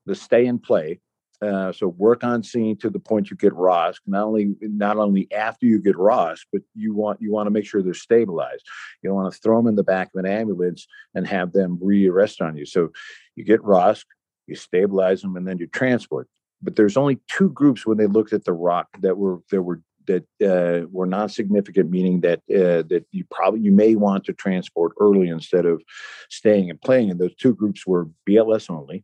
the 0.05 0.15
stay 0.15 0.47
and 0.47 0.61
play, 0.61 0.99
uh, 1.41 1.71
so 1.71 1.87
work 1.87 2.23
on 2.23 2.41
scene 2.43 2.75
to 2.77 2.89
the 2.89 2.99
point 2.99 3.29
you 3.29 3.37
get 3.37 3.53
ROSC. 3.53 3.95
Not 4.07 4.23
only 4.25 4.55
not 4.61 4.97
only 4.97 5.31
after 5.31 5.65
you 5.65 5.79
get 5.79 5.95
ROSC, 5.95 6.39
but 6.51 6.61
you 6.73 6.93
want 6.93 7.21
you 7.21 7.31
want 7.31 7.47
to 7.47 7.51
make 7.51 7.65
sure 7.65 7.81
they're 7.83 7.93
stabilized. 7.93 8.63
You 9.01 9.09
don't 9.09 9.17
want 9.17 9.33
to 9.33 9.39
throw 9.39 9.57
them 9.57 9.67
in 9.67 9.75
the 9.75 9.83
back 9.83 10.09
of 10.13 10.19
an 10.23 10.31
ambulance 10.31 10.87
and 11.13 11.27
have 11.27 11.53
them 11.53 11.77
re-arrest 11.81 12.41
on 12.41 12.57
you. 12.57 12.65
So 12.65 12.89
you 13.35 13.43
get 13.43 13.61
ROSC, 13.61 14.05
you 14.47 14.55
stabilize 14.55 15.21
them, 15.21 15.37
and 15.37 15.47
then 15.47 15.57
you 15.59 15.67
transport. 15.67 16.27
But 16.61 16.75
there's 16.75 16.97
only 16.97 17.19
two 17.27 17.49
groups 17.49 17.85
when 17.85 17.97
they 17.97 18.07
looked 18.07 18.33
at 18.33 18.45
the 18.45 18.53
ROC 18.53 18.87
that 19.01 19.17
were 19.17 19.39
there 19.51 19.61
were 19.61 19.81
that 20.07 20.23
uh, 20.41 20.87
were 20.89 21.05
non-significant, 21.05 21.91
meaning 21.91 22.21
that 22.21 22.39
uh, 22.49 22.81
that 22.89 23.05
you 23.11 23.25
probably 23.29 23.59
you 23.59 23.71
may 23.71 23.95
want 23.95 24.23
to 24.25 24.33
transport 24.33 24.93
early 24.99 25.27
instead 25.27 25.65
of 25.65 25.83
staying 26.29 26.71
and 26.71 26.81
playing. 26.81 27.11
And 27.11 27.19
those 27.19 27.35
two 27.35 27.53
groups 27.53 27.85
were 27.85 28.07
BLS 28.27 28.71
only, 28.71 29.03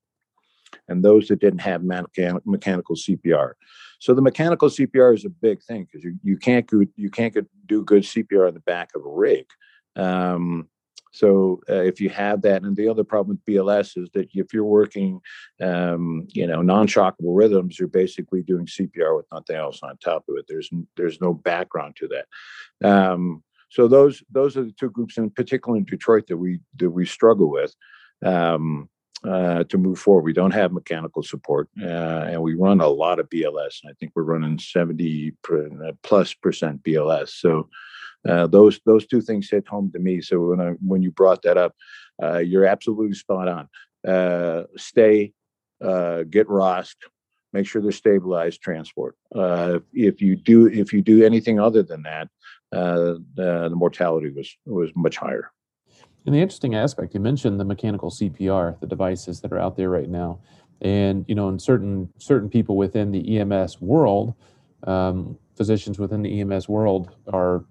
and 0.94 1.04
those 1.04 1.28
that 1.28 1.40
didn't 1.40 1.60
have 1.60 1.82
mechan- 1.82 2.40
mechanical 2.46 2.96
CPR. 2.96 3.54
So 4.00 4.14
the 4.14 4.22
mechanical 4.22 4.70
CPR 4.70 5.16
is 5.16 5.26
a 5.26 5.30
big 5.30 5.62
thing 5.64 5.86
because 5.86 6.04
you, 6.04 6.18
you 6.24 6.38
can't 6.38 6.68
go, 6.68 6.84
you 6.96 7.10
can't 7.10 7.36
do 7.66 7.84
good 7.84 8.04
CPR 8.04 8.48
on 8.48 8.54
the 8.54 8.60
back 8.62 8.92
of 8.96 9.06
a 9.06 9.10
rig. 9.10 9.46
Um, 9.96 10.70
so 11.12 11.62
uh, 11.70 11.84
if 11.84 12.02
you 12.02 12.10
have 12.10 12.42
that, 12.42 12.64
and 12.64 12.76
the 12.76 12.88
other 12.88 13.04
problem 13.04 13.38
with 13.38 13.56
BLS 13.56 14.02
is 14.02 14.10
that 14.14 14.30
if 14.34 14.52
you're 14.52 14.64
working, 14.64 15.22
um, 15.62 16.28
you 16.34 16.48
know, 16.48 16.64
non-shockable 16.64 17.38
rhythms, 17.38 17.78
you're 17.78 17.88
basically 17.88 18.42
doing 18.42 18.66
CPR 18.66 19.16
with 19.16 19.28
nothing 19.32 19.56
else 19.56 19.80
on 19.84 19.96
top 19.98 20.26
of 20.28 20.36
it. 20.38 20.46
There's 20.48 20.72
there's 20.98 21.22
no 21.22 21.34
background 21.34 21.96
to 21.98 22.10
that. 22.10 22.88
Um, 22.88 23.44
so 23.70 23.88
those 23.88 24.24
those 24.32 24.58
are 24.58 24.64
the 24.64 24.72
two 24.72 24.90
groups, 24.90 25.18
in 25.18 25.30
particular 25.30 25.78
in 25.78 25.86
Detroit, 25.86 26.26
that 26.28 26.38
we 26.38 26.60
that 26.78 26.90
we 26.90 27.06
struggle 27.06 27.50
with. 27.52 27.76
Um, 28.24 28.90
uh, 29.24 29.64
to 29.66 29.78
move 29.78 30.00
forward. 30.00 30.24
We 30.24 30.34
don't 30.34 30.54
have 30.54 30.72
mechanical 30.72 31.24
support, 31.24 31.70
uh, 31.82 31.86
and 31.86 32.42
we 32.42 32.56
run 32.56 32.82
a 32.82 32.88
lot 32.88 33.20
of 33.20 33.30
BLS. 33.30 33.80
I 33.88 33.94
think 34.00 34.12
we're 34.16 34.24
running 34.24 34.60
70 34.60 35.34
plus 36.02 36.34
percent 36.34 36.84
BLS. 36.84 37.30
So 37.30 37.70
uh, 38.28 38.48
those 38.48 38.80
those 38.86 39.06
two 39.06 39.22
things 39.22 39.50
hit 39.50 39.68
home 39.68 39.92
to 39.94 40.00
me. 40.00 40.22
So 40.22 40.40
when 40.40 40.62
I 40.62 40.72
when 40.86 41.02
you 41.02 41.12
brought 41.12 41.42
that 41.44 41.58
up, 41.58 41.76
uh, 42.22 42.40
you're 42.40 42.66
absolutely 42.66 43.16
spot 43.16 43.48
on. 43.48 43.70
Uh, 44.06 44.64
stay, 44.76 45.32
uh, 45.82 46.24
get 46.24 46.48
ROSC, 46.48 46.96
make 47.54 47.68
sure 47.68 47.82
they're 47.82 47.92
stabilized, 47.92 48.62
transport. 48.62 49.16
if 49.94 50.22
you 50.22 50.36
do 50.36 50.68
if 50.68 50.94
you 50.94 51.02
do 51.02 51.26
anything 51.26 51.60
other 51.60 51.84
than 51.84 52.04
that, 52.04 52.30
the 52.72 53.72
mortality 53.74 54.30
was 54.30 54.56
was 54.66 54.92
much 54.96 55.18
higher. 55.18 55.52
And 56.26 56.34
the 56.34 56.40
interesting 56.40 56.76
aspect, 56.76 57.14
you 57.14 57.20
mentioned 57.20 57.60
the 57.60 57.66
mechanical 57.66 58.10
CPR, 58.10 58.80
the 58.80 58.88
devices 58.88 59.42
that 59.42 59.52
are 59.52 59.60
out 59.60 59.76
there 59.76 59.90
right 59.90 60.10
now, 60.10 60.40
and 60.82 61.26
you 61.28 61.36
know, 61.36 61.50
in 61.50 61.60
certain 61.60 62.10
certain 62.18 62.50
people 62.50 62.76
within 62.78 63.12
the 63.12 63.40
EMS 63.40 63.82
world, 63.82 64.34
um, 64.86 65.38
physicians 65.56 66.00
within 66.00 66.22
the 66.22 66.42
EMS 66.42 66.68
world 66.68 67.16
are 67.32 67.66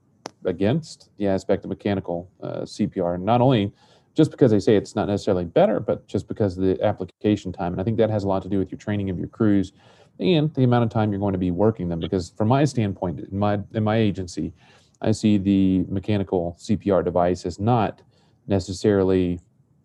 against 0.44 1.10
the 1.18 1.26
aspect 1.26 1.64
of 1.64 1.70
mechanical 1.70 2.30
uh, 2.42 2.62
CPR. 2.62 3.20
Not 3.20 3.40
only 3.40 3.72
just 4.14 4.30
because 4.30 4.50
they 4.50 4.60
say 4.60 4.76
it's 4.76 4.94
not 4.94 5.08
necessarily 5.08 5.44
better, 5.44 5.80
but 5.80 6.06
just 6.06 6.28
because 6.28 6.58
of 6.58 6.64
the 6.64 6.82
application 6.84 7.52
time. 7.52 7.72
And 7.72 7.80
I 7.80 7.84
think 7.84 7.96
that 7.98 8.10
has 8.10 8.24
a 8.24 8.28
lot 8.28 8.42
to 8.42 8.48
do 8.48 8.58
with 8.58 8.70
your 8.70 8.78
training 8.78 9.08
of 9.08 9.18
your 9.18 9.28
crews 9.28 9.72
and 10.20 10.52
the 10.54 10.64
amount 10.64 10.84
of 10.84 10.90
time 10.90 11.10
you're 11.10 11.20
going 11.20 11.32
to 11.32 11.38
be 11.38 11.50
working 11.50 11.88
them. 11.88 12.00
Because 12.00 12.30
from 12.36 12.48
my 12.48 12.64
standpoint, 12.64 13.20
in 13.20 13.38
my 13.38 13.60
in 13.72 13.84
my 13.84 13.96
agency, 13.96 14.52
I 15.00 15.12
see 15.12 15.38
the 15.38 15.84
mechanical 15.88 16.56
CPR 16.58 17.04
device 17.04 17.46
as 17.46 17.58
not 17.58 18.02
necessarily 18.46 19.40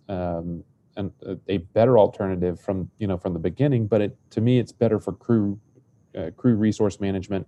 um, 0.10 0.64
an, 0.96 1.12
a 1.48 1.58
better 1.58 1.98
alternative 1.98 2.60
from 2.60 2.90
you 2.98 3.08
know 3.08 3.18
from 3.18 3.34
the 3.34 3.40
beginning, 3.40 3.88
but 3.88 4.02
it 4.02 4.18
to 4.32 4.42
me 4.42 4.60
it's 4.60 4.72
better 4.72 5.00
for 5.00 5.14
crew 5.14 5.60
uh, 6.18 6.32
crew 6.36 6.56
resource 6.56 7.00
management, 7.00 7.48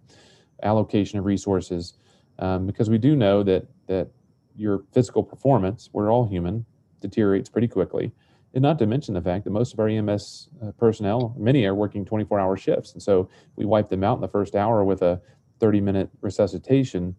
allocation 0.63 1.20
of 1.20 1.25
resources, 1.25 1.98
um, 2.38 2.66
because 2.66 2.89
we 2.89 2.98
do 2.98 3.16
know 3.16 3.44
that 3.44 3.66
that 3.88 4.10
your 4.56 4.84
physical 4.92 5.24
performance, 5.24 5.89
we're 5.94 6.12
all 6.12 6.28
human, 6.28 6.66
deteriorates 7.01 7.50
pretty 7.50 7.68
quickly. 7.68 8.12
And 8.54 8.62
not 8.63 8.80
to 8.80 8.88
mention 8.88 9.13
the 9.13 9.22
fact 9.22 9.44
that 9.46 9.51
most 9.51 9.74
of 9.74 9.80
our 9.80 9.88
EMS 9.88 10.50
uh, 10.62 10.72
personnel, 10.72 11.36
many 11.38 11.66
are 11.66 11.75
working 11.75 12.04
24 12.04 12.39
hour 12.39 12.58
shifts. 12.58 12.94
And 12.94 13.01
so 13.01 13.30
we 13.56 13.66
wipe 13.66 13.89
them 13.89 14.04
out 14.04 14.16
in 14.16 14.22
the 14.22 14.28
first 14.28 14.56
hour 14.56 14.84
with 14.84 15.01
a 15.01 15.22
30 15.60 15.82
minute 15.82 16.10
resuscitation 16.22 17.16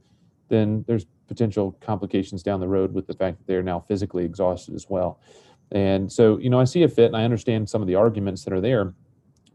then 0.50 0.84
there's 0.86 1.06
potential 1.26 1.76
complications 1.80 2.42
down 2.42 2.60
the 2.60 2.68
road 2.68 2.92
with 2.92 3.06
the 3.06 3.14
fact 3.14 3.38
that 3.38 3.46
they're 3.46 3.62
now 3.62 3.80
physically 3.80 4.24
exhausted 4.24 4.74
as 4.74 4.90
well. 4.90 5.20
And 5.72 6.12
so, 6.12 6.38
you 6.38 6.50
know, 6.50 6.60
I 6.60 6.64
see 6.64 6.82
a 6.82 6.88
fit 6.88 7.06
and 7.06 7.16
I 7.16 7.24
understand 7.24 7.70
some 7.70 7.80
of 7.80 7.88
the 7.88 7.94
arguments 7.94 8.44
that 8.44 8.52
are 8.52 8.60
there, 8.60 8.92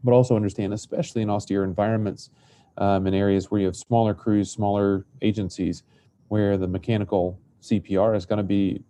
but 0.02 0.12
also 0.12 0.34
understand, 0.34 0.72
especially 0.72 1.22
in 1.22 1.30
austere 1.30 1.62
environments, 1.62 2.30
um, 2.78 3.06
in 3.06 3.14
areas 3.14 3.50
where 3.50 3.60
you 3.60 3.66
have 3.66 3.76
smaller 3.76 4.14
crews, 4.14 4.50
smaller 4.50 5.06
agencies, 5.22 5.82
where 6.28 6.56
the 6.56 6.66
mechanical 6.66 7.38
CPR 7.62 8.16
is 8.16 8.26
going 8.26 8.38
to 8.38 8.42
be 8.42 8.82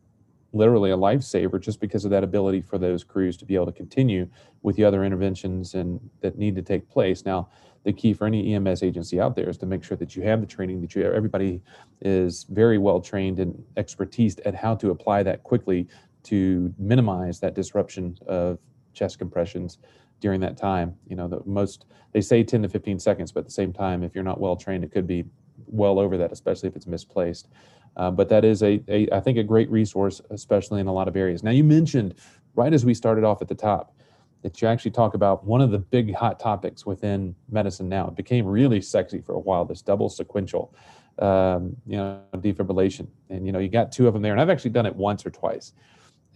literally 0.57 0.91
a 0.91 0.97
lifesaver 0.97 1.61
just 1.61 1.81
because 1.81 2.05
of 2.05 2.11
that 2.11 2.25
ability 2.25 2.61
for 2.61 2.79
those 2.79 3.05
crews 3.05 3.37
to 3.37 3.45
be 3.45 3.55
able 3.55 3.67
to 3.67 3.73
continue 3.73 4.29
with 4.63 4.77
the 4.77 4.85
other 4.85 5.05
interventions 5.05 5.75
and 5.75 6.01
that 6.21 6.39
need 6.39 6.57
to 6.57 6.63
take 6.63 6.89
place. 6.89 7.25
Now, 7.25 7.49
the 7.85 7.93
key 7.93 8.13
for 8.13 8.27
any 8.27 8.55
EMS 8.55 8.83
agency 8.83 9.21
out 9.21 9.37
there 9.37 9.49
is 9.49 9.59
to 9.59 9.67
make 9.67 9.85
sure 9.85 9.97
that 9.99 10.17
you 10.17 10.23
have 10.23 10.41
the 10.41 10.47
training, 10.47 10.81
that 10.81 10.95
you 10.95 11.05
everybody 11.05 11.63
is 12.01 12.45
very 12.51 12.79
well 12.79 13.01
trained 13.01 13.39
and 13.39 13.63
expertise 13.77 14.37
at 14.41 14.55
how 14.55 14.75
to 14.75 14.91
apply 14.91 15.23
that 15.23 15.45
quickly 15.45 15.87
to 16.25 16.75
minimize 16.79 17.39
that 17.39 17.55
disruption 17.55 18.19
of 18.27 18.59
chest 18.93 19.19
compressions 19.19 19.79
during 20.21 20.41
that 20.41 20.57
time. 20.57 20.97
You 21.07 21.15
know, 21.15 21.29
the 21.29 21.41
most 21.45 21.87
they 22.13 22.21
say 22.21 22.43
10 22.43 22.63
to 22.63 22.69
15 22.69 22.99
seconds, 22.99 23.31
but 23.31 23.41
at 23.41 23.47
the 23.47 23.53
same 23.53 23.73
time, 23.73 24.03
if 24.03 24.15
you're 24.15 24.25
not 24.25 24.41
well 24.41 24.57
trained, 24.57 24.83
it 24.83 24.91
could 24.91 25.07
be 25.07 25.25
well 25.67 25.99
over 25.99 26.17
that, 26.17 26.33
especially 26.33 26.69
if 26.69 26.77
it's 26.77 26.87
misplaced. 26.87 27.49
Uh, 27.97 28.11
but 28.11 28.29
that 28.29 28.45
is 28.45 28.63
a, 28.63 28.83
a, 28.89 29.09
I 29.11 29.21
think, 29.21 29.39
a 29.39 29.43
great 29.43 29.71
resource, 29.71 30.21
especially 30.31 30.81
in 30.81 30.87
a 30.87 30.93
lot 30.93 31.09
of 31.09 31.17
areas. 31.17 31.43
Now, 31.43 31.51
you 31.51 31.65
mentioned 31.65 32.15
right 32.55 32.73
as 32.73 32.85
we 32.85 32.95
started 32.95 33.25
off 33.25 33.41
at 33.43 33.49
the 33.49 33.55
top 33.55 33.95
that 34.43 34.61
you 34.61 34.69
actually 34.69 34.91
talk 34.91 35.15
about 35.15 35.45
one 35.45 35.61
of 35.61 35.71
the 35.71 35.79
big 35.79 36.15
hot 36.15 36.39
topics 36.39 36.87
within 36.87 37.35
medicine 37.51 37.89
now. 37.89 38.09
It 38.09 38.17
became 38.17 38.47
really 38.47 38.81
sexy 38.81 39.21
for 39.21 39.35
a 39.35 39.41
while. 39.41 39.65
This 39.65 39.83
double 39.83 40.09
sequential, 40.09 40.75
um, 41.19 41.77
you 41.87 41.97
know, 41.97 42.21
defibrillation, 42.35 43.09
and 43.31 43.47
you 43.47 43.53
know, 43.53 43.59
you 43.59 43.69
got 43.69 43.91
two 43.91 44.07
of 44.07 44.13
them 44.13 44.23
there, 44.23 44.33
and 44.33 44.41
I've 44.41 44.51
actually 44.51 44.71
done 44.71 44.87
it 44.87 44.95
once 44.95 45.25
or 45.25 45.31
twice, 45.31 45.73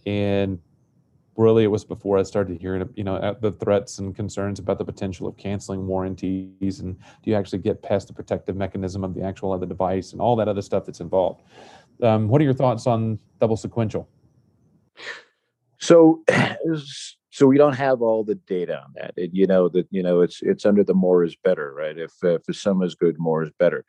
and 0.05 0.59
really 1.41 1.63
it 1.63 1.67
was 1.67 1.83
before 1.83 2.17
I 2.17 2.23
started 2.23 2.59
hearing, 2.61 2.87
you 2.95 3.03
know, 3.03 3.35
the 3.41 3.51
threats 3.51 3.99
and 3.99 4.15
concerns 4.15 4.59
about 4.59 4.77
the 4.77 4.85
potential 4.85 5.27
of 5.27 5.37
canceling 5.37 5.87
warranties 5.87 6.79
and 6.79 6.97
do 7.23 7.31
you 7.31 7.35
actually 7.35 7.59
get 7.59 7.81
past 7.81 8.07
the 8.07 8.13
protective 8.13 8.55
mechanism 8.55 9.03
of 9.03 9.13
the 9.13 9.23
actual 9.23 9.51
other 9.51 9.65
device 9.65 10.13
and 10.13 10.21
all 10.21 10.35
that 10.35 10.47
other 10.47 10.61
stuff 10.61 10.85
that's 10.85 10.99
involved. 10.99 11.41
Um, 12.01 12.27
what 12.27 12.41
are 12.41 12.43
your 12.43 12.53
thoughts 12.53 12.87
on 12.87 13.19
double 13.39 13.57
sequential? 13.57 14.07
So, 15.79 16.23
so 17.31 17.47
we 17.47 17.57
don't 17.57 17.75
have 17.75 18.01
all 18.01 18.23
the 18.23 18.35
data 18.35 18.79
on 18.79 18.93
that. 18.95 19.13
It, 19.17 19.31
you 19.33 19.47
know 19.47 19.69
that 19.69 19.87
you 19.91 20.03
know 20.03 20.21
it's 20.21 20.41
it's 20.41 20.65
under 20.65 20.83
the 20.83 20.93
more 20.93 21.23
is 21.23 21.35
better, 21.43 21.73
right? 21.73 21.97
If 21.97 22.11
if 22.23 22.43
some 22.55 22.81
is 22.83 22.95
good, 22.95 23.19
more 23.19 23.43
is 23.43 23.51
better. 23.59 23.83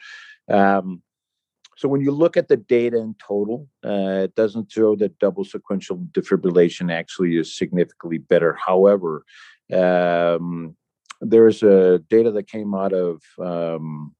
Um, 0.48 1.02
so 1.76 1.88
when 1.88 2.00
you 2.00 2.12
look 2.12 2.36
at 2.36 2.48
the 2.48 2.56
data 2.56 2.98
in 2.98 3.14
total, 3.24 3.68
uh, 3.84 4.24
it 4.24 4.34
doesn't 4.34 4.70
show 4.70 4.94
that 4.96 5.18
double 5.18 5.44
sequential 5.44 5.98
defibrillation 6.12 6.92
actually 6.92 7.36
is 7.36 7.56
significantly 7.56 8.18
better. 8.18 8.54
However, 8.54 9.24
um, 9.72 10.76
there's 11.20 11.62
a 11.62 11.98
data 12.10 12.30
that 12.32 12.48
came 12.48 12.74
out 12.74 12.92
of 12.92 13.22
um, 13.38 14.14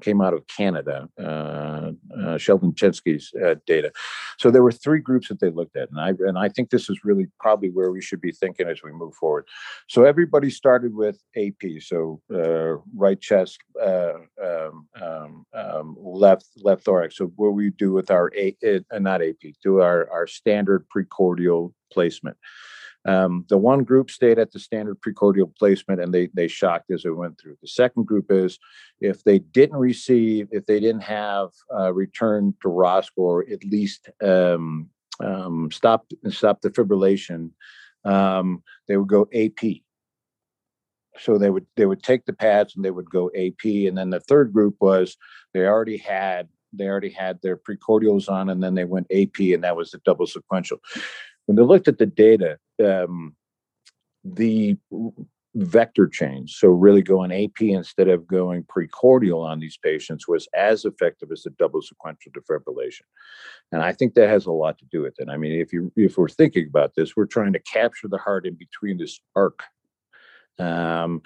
came 0.00 0.20
out 0.20 0.34
of 0.34 0.46
Canada, 0.46 1.08
uh, 1.18 1.92
uh, 2.18 2.38
Sheldon 2.38 2.72
Cheskes' 2.72 3.34
uh, 3.42 3.56
data. 3.66 3.92
So 4.38 4.50
there 4.50 4.62
were 4.62 4.72
three 4.72 5.00
groups 5.00 5.28
that 5.28 5.40
they 5.40 5.50
looked 5.50 5.76
at, 5.76 5.90
and 5.90 6.00
I 6.00 6.10
and 6.26 6.38
I 6.38 6.48
think 6.48 6.70
this 6.70 6.88
is 6.88 7.04
really 7.04 7.28
probably 7.38 7.70
where 7.70 7.90
we 7.90 8.00
should 8.00 8.20
be 8.20 8.32
thinking 8.32 8.68
as 8.68 8.82
we 8.82 8.92
move 8.92 9.14
forward. 9.14 9.46
So 9.88 10.04
everybody 10.04 10.50
started 10.50 10.94
with 10.94 11.20
AP, 11.36 11.80
so 11.80 12.20
uh, 12.32 12.76
right 12.94 13.20
chest, 13.20 13.58
uh, 13.82 14.14
um, 14.42 14.88
um, 15.00 15.46
um, 15.54 15.96
left 15.98 16.46
left 16.62 16.84
thorax. 16.84 17.16
So 17.16 17.32
what 17.36 17.50
we 17.50 17.70
do 17.70 17.92
with 17.92 18.10
our 18.10 18.32
A, 18.36 18.56
uh, 18.66 18.98
not 18.98 19.22
AP, 19.22 19.54
do 19.62 19.80
our 19.80 20.10
our 20.10 20.26
standard 20.26 20.86
precordial 20.94 21.72
placement. 21.92 22.36
Um, 23.06 23.46
the 23.48 23.56
one 23.56 23.84
group 23.84 24.10
stayed 24.10 24.38
at 24.38 24.52
the 24.52 24.58
standard 24.58 25.00
precordial 25.00 25.54
placement 25.56 26.02
and 26.02 26.12
they 26.12 26.28
they 26.34 26.48
shocked 26.48 26.90
as 26.90 27.04
it 27.04 27.16
went 27.16 27.40
through. 27.40 27.56
The 27.62 27.68
second 27.68 28.06
group 28.06 28.26
is 28.30 28.58
if 29.00 29.24
they 29.24 29.38
didn't 29.38 29.78
receive, 29.78 30.48
if 30.50 30.66
they 30.66 30.80
didn't 30.80 31.02
have 31.02 31.48
uh, 31.74 31.92
return 31.94 32.54
to 32.62 32.68
ROSC 32.68 33.08
or 33.16 33.46
at 33.50 33.64
least 33.64 34.10
um, 34.22 34.90
um, 35.22 35.70
stop 35.70 36.06
stop 36.28 36.60
the 36.60 36.70
fibrillation, 36.70 37.50
um, 38.04 38.62
they 38.86 38.98
would 38.98 39.08
go 39.08 39.26
AP. 39.32 39.80
So 41.18 41.38
they 41.38 41.50
would 41.50 41.66
they 41.76 41.86
would 41.86 42.02
take 42.02 42.26
the 42.26 42.34
pads 42.34 42.76
and 42.76 42.84
they 42.84 42.90
would 42.90 43.10
go 43.10 43.30
AP. 43.34 43.64
And 43.64 43.96
then 43.96 44.10
the 44.10 44.20
third 44.20 44.52
group 44.52 44.76
was 44.78 45.16
they 45.54 45.66
already 45.66 45.96
had 45.96 46.48
they 46.72 46.86
already 46.86 47.10
had 47.10 47.40
their 47.42 47.56
precordials 47.56 48.28
on 48.28 48.50
and 48.50 48.62
then 48.62 48.74
they 48.74 48.84
went 48.84 49.10
AP 49.10 49.40
and 49.40 49.64
that 49.64 49.76
was 49.76 49.90
the 49.90 49.98
double 50.04 50.26
sequential 50.26 50.78
when 51.50 51.56
they 51.56 51.64
looked 51.64 51.88
at 51.88 51.98
the 51.98 52.06
data, 52.06 52.58
um, 52.80 53.34
the 54.22 54.76
vector 55.56 56.06
change, 56.06 56.54
so 56.54 56.68
really 56.68 57.02
going 57.02 57.32
AP 57.32 57.60
instead 57.62 58.06
of 58.06 58.24
going 58.28 58.62
precordial 58.62 59.44
on 59.44 59.58
these 59.58 59.76
patients, 59.76 60.28
was 60.28 60.46
as 60.54 60.84
effective 60.84 61.32
as 61.32 61.42
the 61.42 61.50
double 61.58 61.82
sequential 61.82 62.30
defibrillation. 62.30 63.00
And 63.72 63.82
I 63.82 63.92
think 63.92 64.14
that 64.14 64.28
has 64.28 64.46
a 64.46 64.52
lot 64.52 64.78
to 64.78 64.84
do 64.92 65.02
with 65.02 65.16
it. 65.18 65.28
I 65.28 65.36
mean, 65.36 65.60
if 65.60 65.72
you 65.72 65.90
if 65.96 66.16
we're 66.16 66.28
thinking 66.28 66.68
about 66.68 66.94
this, 66.94 67.16
we're 67.16 67.26
trying 67.26 67.52
to 67.54 67.58
capture 67.58 68.06
the 68.06 68.18
heart 68.18 68.46
in 68.46 68.54
between 68.54 68.98
this 68.98 69.20
arc. 69.34 69.64
Um, 70.60 71.20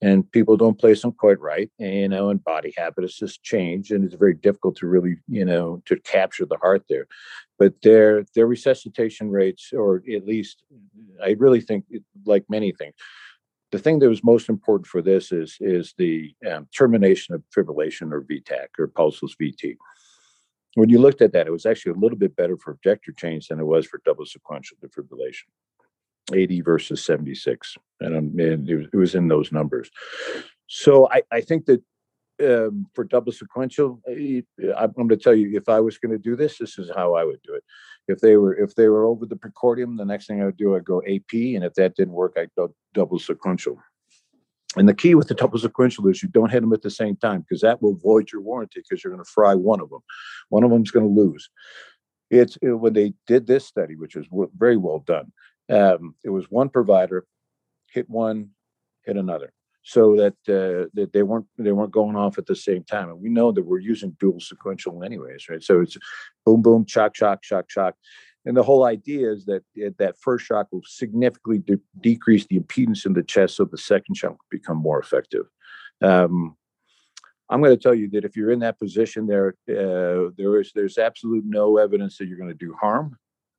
and 0.00 0.30
people 0.30 0.56
don't 0.56 0.78
place 0.78 1.02
them 1.02 1.12
quite 1.12 1.40
right 1.40 1.70
you 1.78 2.08
know 2.08 2.30
and 2.30 2.42
body 2.44 2.72
habitus 2.76 3.18
just 3.18 3.42
change 3.42 3.90
and 3.90 4.04
it's 4.04 4.14
very 4.14 4.34
difficult 4.34 4.76
to 4.76 4.86
really 4.86 5.16
you 5.26 5.44
know 5.44 5.82
to 5.86 5.98
capture 6.00 6.46
the 6.46 6.58
heart 6.58 6.84
there. 6.88 7.06
But 7.58 7.74
their 7.82 8.24
their 8.34 8.46
resuscitation 8.46 9.30
rates 9.30 9.72
or 9.72 10.02
at 10.14 10.26
least 10.26 10.62
i 11.22 11.30
really 11.38 11.60
think 11.60 11.84
like 12.24 12.44
many 12.48 12.72
things 12.72 12.94
the 13.70 13.78
thing 13.78 13.98
that 13.98 14.08
was 14.08 14.24
most 14.24 14.48
important 14.48 14.86
for 14.86 15.02
this 15.02 15.32
is 15.32 15.56
is 15.60 15.94
the 15.98 16.32
um, 16.50 16.68
termination 16.74 17.34
of 17.34 17.42
fibrillation 17.54 18.12
or 18.12 18.22
vtac 18.22 18.68
or 18.78 18.88
pulseless 18.88 19.34
vt 19.40 19.76
when 20.74 20.88
you 20.88 20.98
looked 20.98 21.22
at 21.22 21.32
that 21.32 21.46
it 21.46 21.52
was 21.52 21.66
actually 21.66 21.92
a 21.92 21.98
little 21.98 22.18
bit 22.18 22.36
better 22.36 22.56
for 22.56 22.78
vector 22.84 23.12
change 23.12 23.48
than 23.48 23.58
it 23.58 23.64
was 23.64 23.86
for 23.86 24.00
double 24.04 24.24
sequential 24.24 24.76
defibrillation 24.84 25.48
80 26.32 26.60
versus 26.62 27.04
76 27.04 27.76
and, 28.00 28.16
um, 28.16 28.38
and 28.38 28.68
it, 28.68 28.94
was, 28.94 29.14
in 29.14 29.28
those 29.28 29.52
numbers 29.52 29.90
so 30.66 31.08
I, 31.10 31.22
I 31.32 31.40
think 31.40 31.66
that 31.66 31.82
um, 32.40 32.86
for 32.94 33.04
double 33.04 33.32
sequential, 33.32 34.00
eh, 34.08 34.42
I'm 34.76 34.92
going 34.92 35.08
to 35.08 35.16
tell 35.16 35.34
you 35.34 35.56
if 35.56 35.68
I 35.68 35.80
was 35.80 35.98
going 35.98 36.12
to 36.12 36.18
do 36.18 36.36
this, 36.36 36.58
this 36.58 36.78
is 36.78 36.90
how 36.94 37.14
I 37.14 37.24
would 37.24 37.40
do 37.42 37.54
it. 37.54 37.64
If 38.06 38.20
they 38.20 38.36
were 38.36 38.54
if 38.54 38.74
they 38.74 38.88
were 38.88 39.06
over 39.06 39.26
the 39.26 39.36
precordium, 39.36 39.96
the 39.96 40.04
next 40.04 40.26
thing 40.26 40.40
I 40.40 40.46
would 40.46 40.56
do, 40.56 40.76
I'd 40.76 40.84
go 40.84 41.02
AP, 41.02 41.32
and 41.32 41.64
if 41.64 41.74
that 41.74 41.96
didn't 41.96 42.14
work, 42.14 42.34
I'd 42.36 42.54
go 42.56 42.74
double 42.94 43.18
sequential. 43.18 43.78
And 44.76 44.88
the 44.88 44.94
key 44.94 45.14
with 45.14 45.28
the 45.28 45.34
double 45.34 45.58
sequential 45.58 46.06
is 46.08 46.22
you 46.22 46.28
don't 46.28 46.50
hit 46.50 46.60
them 46.60 46.72
at 46.72 46.82
the 46.82 46.90
same 46.90 47.16
time 47.16 47.40
because 47.40 47.62
that 47.62 47.82
will 47.82 47.96
void 47.96 48.30
your 48.32 48.42
warranty 48.42 48.82
because 48.82 49.02
you're 49.02 49.12
going 49.12 49.24
to 49.24 49.30
fry 49.30 49.54
one 49.54 49.80
of 49.80 49.90
them. 49.90 50.00
One 50.50 50.62
of 50.62 50.70
them's 50.70 50.90
going 50.90 51.06
to 51.06 51.20
lose. 51.20 51.50
It's 52.30 52.58
it, 52.62 52.72
when 52.72 52.92
they 52.92 53.14
did 53.26 53.46
this 53.46 53.66
study, 53.66 53.96
which 53.96 54.14
was 54.14 54.26
very 54.56 54.76
well 54.76 55.00
done. 55.00 55.32
Um, 55.70 56.14
it 56.24 56.30
was 56.30 56.50
one 56.50 56.68
provider 56.68 57.26
hit 57.90 58.08
one, 58.08 58.50
hit 59.04 59.16
another 59.16 59.52
so 59.82 60.16
that 60.16 60.34
uh, 60.48 60.88
that 60.92 61.14
they 61.14 61.22
weren't 61.22 61.46
they 61.56 61.72
weren't 61.72 61.92
going 61.92 62.14
off 62.14 62.36
at 62.36 62.44
the 62.44 62.54
same 62.54 62.84
time. 62.84 63.08
And 63.08 63.20
we 63.20 63.30
know 63.30 63.52
that 63.52 63.62
we're 63.62 63.78
using 63.78 64.16
dual 64.20 64.38
sequential 64.38 65.02
anyways, 65.02 65.48
right? 65.48 65.62
So 65.62 65.80
it's 65.80 65.96
boom, 66.44 66.60
boom, 66.60 66.84
shock, 66.86 67.16
shock, 67.16 67.42
shock, 67.42 67.70
shock. 67.70 67.94
And 68.44 68.54
the 68.54 68.62
whole 68.62 68.84
idea 68.84 69.32
is 69.32 69.46
that 69.46 69.62
that 69.98 70.18
first 70.20 70.44
shock 70.44 70.68
will 70.70 70.82
significantly 70.84 71.58
de- 71.58 71.80
decrease 72.02 72.46
the 72.46 72.60
impedance 72.60 73.06
in 73.06 73.14
the 73.14 73.22
chest, 73.22 73.56
so 73.56 73.64
the 73.64 73.78
second 73.78 74.14
shock 74.14 74.32
will 74.32 74.38
become 74.50 74.76
more 74.76 75.00
effective. 75.00 75.46
Um, 76.02 76.56
I'm 77.48 77.62
going 77.62 77.74
to 77.74 77.82
tell 77.82 77.94
you 77.94 78.10
that 78.10 78.26
if 78.26 78.36
you're 78.36 78.50
in 78.50 78.60
that 78.60 78.78
position, 78.78 79.26
there 79.26 79.54
uh, 79.70 80.30
there 80.36 80.60
is 80.60 80.70
there's 80.74 80.98
absolute 80.98 81.44
no 81.46 81.78
evidence 81.78 82.18
that 82.18 82.26
you're 82.26 82.36
going 82.36 82.50
to 82.50 82.66
do 82.66 82.74
harm. 82.78 83.16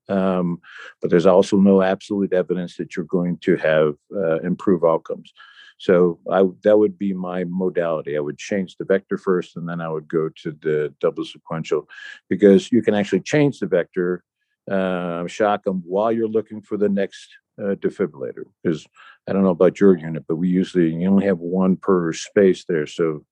Um, 0.10 0.60
but 1.02 1.10
there's 1.12 1.28
also 1.28 1.58
no 1.58 1.82
absolute 1.82 2.34
evidence 2.34 2.76
that 2.78 2.96
you're 2.96 3.06
going 3.06 3.38
to 3.38 3.56
have 3.58 3.94
uh, 4.16 4.40
improve 4.40 4.84
outcomes. 4.84 5.32
So 5.78 6.20
I 6.30 6.44
that 6.64 6.78
would 6.78 6.98
be 6.98 7.14
my 7.14 7.46
modality. 7.46 8.18
I 8.18 8.20
would 8.20 8.38
change 8.38 8.76
the 8.76 8.86
vector 8.86 9.18
first, 9.18 9.56
and 9.56 9.70
then 9.70 9.80
I 9.80 9.88
would 9.88 10.10
go 10.10 10.30
to 10.44 10.52
the 10.52 10.94
double 11.00 11.24
sequential, 11.24 11.88
because 12.28 12.72
you 12.72 12.82
can 12.82 12.96
actually 12.96 13.22
change 13.22 13.60
the 13.60 13.68
vector, 13.68 14.24
uh, 14.70 15.26
shock 15.28 15.64
them 15.64 15.82
while 15.86 16.12
you're 16.12 16.28
looking 16.28 16.62
for 16.62 16.76
the 16.76 16.90
next 16.90 17.30
uh, 17.62 17.76
defibrillator. 17.76 18.44
Because 18.62 18.86
I 19.28 19.32
don't 19.32 19.44
know 19.44 19.50
about 19.52 19.80
your 19.80 19.98
unit, 19.98 20.26
but 20.28 20.36
we 20.36 20.50
usually 20.50 20.90
you 20.94 21.08
only 21.08 21.28
have 21.28 21.40
one 21.40 21.78
per 21.78 22.12
space 22.12 22.66
there, 22.66 22.88
so 22.88 23.24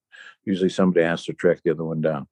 usually 0.46 0.70
somebody 0.70 1.06
has 1.06 1.26
to 1.26 1.34
track 1.34 1.60
the 1.64 1.72
other 1.72 1.84
one 1.84 2.02
down. 2.02 2.28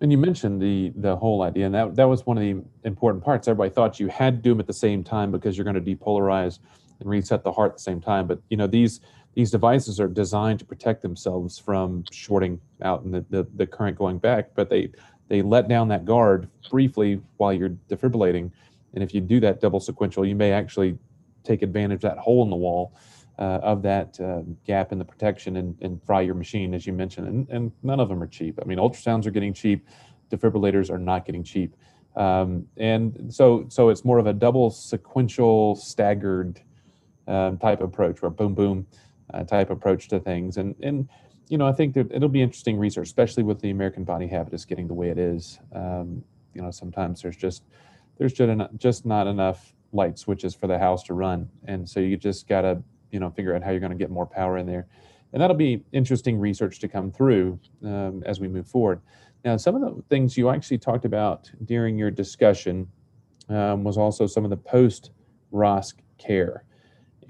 And 0.00 0.10
you 0.10 0.18
mentioned 0.18 0.62
the 0.62 0.92
the 0.96 1.16
whole 1.16 1.42
idea, 1.42 1.66
and 1.66 1.74
that 1.74 1.94
that 1.96 2.08
was 2.08 2.24
one 2.24 2.38
of 2.38 2.42
the 2.42 2.62
important 2.84 3.22
parts. 3.22 3.48
Everybody 3.48 3.70
thought 3.70 4.00
you 4.00 4.08
had 4.08 4.36
to 4.36 4.42
do 4.42 4.50
them 4.50 4.60
at 4.60 4.66
the 4.66 4.72
same 4.72 5.04
time 5.04 5.30
because 5.30 5.56
you're 5.56 5.64
going 5.64 5.82
to 5.82 5.96
depolarize 5.96 6.58
and 7.00 7.08
reset 7.08 7.44
the 7.44 7.52
heart 7.52 7.72
at 7.72 7.76
the 7.76 7.82
same 7.82 8.00
time. 8.00 8.26
But 8.26 8.40
you 8.48 8.56
know 8.56 8.66
these 8.66 9.00
these 9.34 9.50
devices 9.50 10.00
are 10.00 10.08
designed 10.08 10.58
to 10.60 10.64
protect 10.64 11.02
themselves 11.02 11.58
from 11.58 12.04
shorting 12.10 12.60
out 12.82 13.02
and 13.02 13.14
the, 13.14 13.24
the, 13.30 13.46
the 13.54 13.66
current 13.66 13.96
going 13.96 14.18
back. 14.18 14.54
But 14.54 14.70
they 14.70 14.90
they 15.28 15.42
let 15.42 15.68
down 15.68 15.88
that 15.88 16.04
guard 16.04 16.48
briefly 16.70 17.20
while 17.36 17.52
you're 17.52 17.76
defibrillating. 17.88 18.50
And 18.94 19.04
if 19.04 19.14
you 19.14 19.20
do 19.20 19.38
that 19.40 19.60
double 19.60 19.80
sequential, 19.80 20.26
you 20.26 20.34
may 20.34 20.50
actually 20.50 20.98
take 21.44 21.62
advantage 21.62 21.96
of 21.96 22.10
that 22.10 22.18
hole 22.18 22.42
in 22.42 22.50
the 22.50 22.56
wall 22.56 22.92
of 23.44 23.82
that 23.82 24.20
uh, 24.20 24.42
gap 24.66 24.92
in 24.92 24.98
the 24.98 25.04
protection 25.04 25.56
and, 25.56 25.76
and 25.80 26.02
fry 26.04 26.20
your 26.20 26.34
machine, 26.34 26.74
as 26.74 26.86
you 26.86 26.92
mentioned. 26.92 27.26
And, 27.26 27.48
and 27.48 27.72
none 27.82 28.00
of 28.00 28.08
them 28.08 28.22
are 28.22 28.26
cheap. 28.26 28.58
I 28.62 28.66
mean, 28.66 28.78
ultrasounds 28.78 29.26
are 29.26 29.30
getting 29.30 29.54
cheap, 29.54 29.86
defibrillators 30.30 30.90
are 30.90 30.98
not 30.98 31.24
getting 31.24 31.42
cheap. 31.42 31.74
Um, 32.16 32.66
and 32.76 33.32
so, 33.32 33.64
so 33.68 33.88
it's 33.88 34.04
more 34.04 34.18
of 34.18 34.26
a 34.26 34.32
double 34.32 34.70
sequential 34.70 35.76
staggered 35.76 36.60
um, 37.30 37.58
type 37.58 37.80
approach 37.80 38.22
or 38.22 38.30
boom 38.30 38.54
boom 38.54 38.86
uh, 39.32 39.44
type 39.44 39.70
approach 39.70 40.08
to 40.08 40.18
things 40.18 40.56
and 40.56 40.74
and 40.82 41.08
you 41.48 41.56
know 41.56 41.66
i 41.66 41.72
think 41.72 41.94
that 41.94 42.10
it'll 42.10 42.28
be 42.28 42.42
interesting 42.42 42.76
research 42.76 43.06
especially 43.06 43.44
with 43.44 43.60
the 43.60 43.70
american 43.70 44.02
body 44.02 44.26
habitus 44.26 44.64
getting 44.64 44.88
the 44.88 44.94
way 44.94 45.08
it 45.08 45.18
is 45.18 45.60
um, 45.72 46.24
you 46.54 46.60
know 46.60 46.70
sometimes 46.70 47.22
there's 47.22 47.36
just 47.36 47.62
there's 48.18 48.32
just 48.32 48.50
not, 48.56 48.76
just 48.76 49.06
not 49.06 49.26
enough 49.26 49.72
light 49.92 50.18
switches 50.18 50.54
for 50.54 50.66
the 50.66 50.78
house 50.78 51.04
to 51.04 51.14
run 51.14 51.48
and 51.66 51.88
so 51.88 52.00
you 52.00 52.16
just 52.16 52.48
got 52.48 52.62
to 52.62 52.82
you 53.10 53.20
know 53.20 53.30
figure 53.30 53.54
out 53.54 53.62
how 53.62 53.70
you're 53.70 53.80
going 53.80 53.92
to 53.92 53.98
get 53.98 54.10
more 54.10 54.26
power 54.26 54.58
in 54.58 54.66
there 54.66 54.86
and 55.32 55.40
that'll 55.40 55.56
be 55.56 55.82
interesting 55.92 56.38
research 56.38 56.78
to 56.80 56.88
come 56.88 57.10
through 57.10 57.58
um, 57.84 58.22
as 58.26 58.40
we 58.40 58.48
move 58.48 58.66
forward 58.66 59.00
now 59.44 59.56
some 59.56 59.74
of 59.74 59.80
the 59.80 60.02
things 60.08 60.36
you 60.36 60.50
actually 60.50 60.78
talked 60.78 61.04
about 61.04 61.50
during 61.64 61.98
your 61.98 62.10
discussion 62.10 62.86
um, 63.48 63.84
was 63.84 63.98
also 63.98 64.26
some 64.26 64.44
of 64.44 64.50
the 64.50 64.56
post 64.56 65.10
ROSC 65.52 65.94
care 66.18 66.64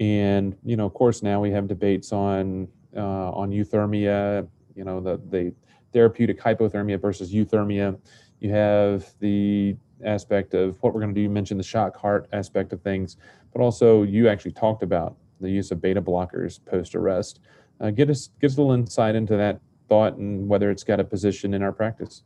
and 0.01 0.57
you 0.65 0.75
know, 0.75 0.87
of 0.87 0.95
course, 0.95 1.21
now 1.21 1.39
we 1.39 1.51
have 1.51 1.67
debates 1.67 2.11
on 2.11 2.67
uh, 2.97 3.29
on 3.31 3.51
euthermia. 3.51 4.47
You 4.75 4.83
know, 4.83 4.99
the 4.99 5.21
the 5.29 5.53
therapeutic 5.93 6.41
hypothermia 6.41 6.99
versus 6.99 7.31
euthermia. 7.31 7.99
You 8.39 8.49
have 8.49 9.05
the 9.19 9.77
aspect 10.03 10.55
of 10.55 10.81
what 10.81 10.95
we're 10.95 11.01
going 11.01 11.13
to 11.13 11.19
do. 11.19 11.21
You 11.21 11.29
mentioned 11.29 11.59
the 11.59 11.63
shock 11.63 11.95
heart 11.95 12.27
aspect 12.33 12.73
of 12.73 12.81
things, 12.81 13.17
but 13.53 13.61
also 13.61 14.01
you 14.01 14.27
actually 14.27 14.53
talked 14.53 14.81
about 14.81 15.17
the 15.41 15.49
use 15.49 15.71
of 15.71 15.81
beta 15.81 16.01
blockers 16.01 16.59
post 16.65 16.95
arrest. 16.95 17.39
Uh, 17.79 17.89
get 17.89 18.09
us 18.09 18.29
us 18.43 18.57
a 18.57 18.61
little 18.61 18.73
insight 18.73 19.15
into 19.15 19.35
that 19.37 19.59
thought 19.89 20.15
and 20.15 20.47
whether 20.47 20.69
it's 20.69 20.83
got 20.83 20.99
a 20.99 21.03
position 21.03 21.53
in 21.53 21.61
our 21.61 21.71
practice. 21.71 22.23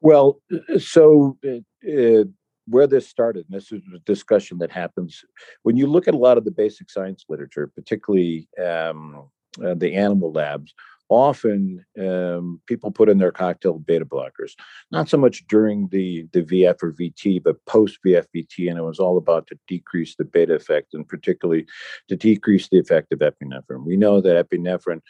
Well, 0.00 0.40
so 0.78 1.38
uh, 1.46 2.24
where 2.66 2.86
this 2.86 3.08
started, 3.08 3.46
and 3.48 3.60
this 3.60 3.72
is 3.72 3.82
a 3.94 3.98
discussion 4.00 4.58
that 4.58 4.70
happens 4.70 5.24
when 5.62 5.76
you 5.76 5.86
look 5.86 6.08
at 6.08 6.14
a 6.14 6.18
lot 6.18 6.38
of 6.38 6.44
the 6.44 6.50
basic 6.50 6.90
science 6.90 7.24
literature, 7.28 7.66
particularly 7.66 8.48
um, 8.62 9.28
uh, 9.64 9.74
the 9.74 9.94
animal 9.94 10.32
labs. 10.32 10.74
Often, 11.12 11.84
um, 12.00 12.60
people 12.66 12.90
put 12.90 13.08
in 13.08 13.18
their 13.18 13.32
cocktail 13.32 13.78
beta 13.78 14.04
blockers, 14.04 14.52
not 14.90 15.08
so 15.08 15.16
much 15.16 15.46
during 15.46 15.88
the 15.88 16.26
the 16.32 16.42
VF 16.42 16.82
or 16.82 16.92
VT, 16.92 17.42
but 17.42 17.64
post 17.66 17.98
VF 18.04 18.26
VT, 18.34 18.68
and 18.68 18.78
it 18.78 18.82
was 18.82 18.98
all 18.98 19.18
about 19.18 19.46
to 19.48 19.58
decrease 19.68 20.14
the 20.16 20.24
beta 20.24 20.54
effect, 20.54 20.94
and 20.94 21.08
particularly 21.08 21.66
to 22.08 22.16
decrease 22.16 22.68
the 22.68 22.78
effect 22.78 23.12
of 23.12 23.20
epinephrine. 23.20 23.84
We 23.84 23.96
know 23.96 24.20
that 24.20 24.48
epinephrine 24.48 25.00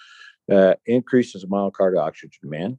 uh, 0.50 0.74
increases 0.86 1.44
myocardial 1.44 2.02
oxygen 2.02 2.38
demand. 2.42 2.78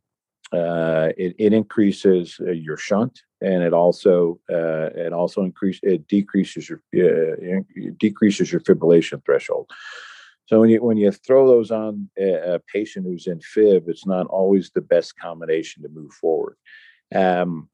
Uh, 0.51 1.11
it, 1.17 1.33
it, 1.39 1.51
increases 1.51 2.37
uh, 2.41 2.51
your 2.51 2.77
shunt 2.77 3.21
and 3.41 3.63
it 3.63 3.73
also 3.73 4.39
uh, 4.51 4.89
it 4.95 5.11
also 5.11 5.41
increase 5.41 5.79
it 5.81 6.07
decreases 6.07 6.69
your 6.69 6.79
uh, 6.95 7.61
decreases 7.97 8.51
your 8.51 8.61
fibrillation 8.61 9.23
threshold. 9.25 9.69
So 10.45 10.59
when 10.59 10.69
you 10.69 10.83
when 10.83 10.97
you 10.97 11.11
throw 11.11 11.47
those 11.47 11.71
on 11.71 12.09
a, 12.17 12.55
a, 12.55 12.59
patient 12.59 13.05
who's 13.05 13.27
in 13.27 13.39
fib, 13.39 13.87
it's 13.87 14.05
not 14.05 14.27
always 14.27 14.71
the 14.71 14.81
best 14.81 15.17
combination 15.17 15.83
to 15.83 15.89
move 15.89 16.11
forward. 16.11 16.57
Um, 17.15 17.69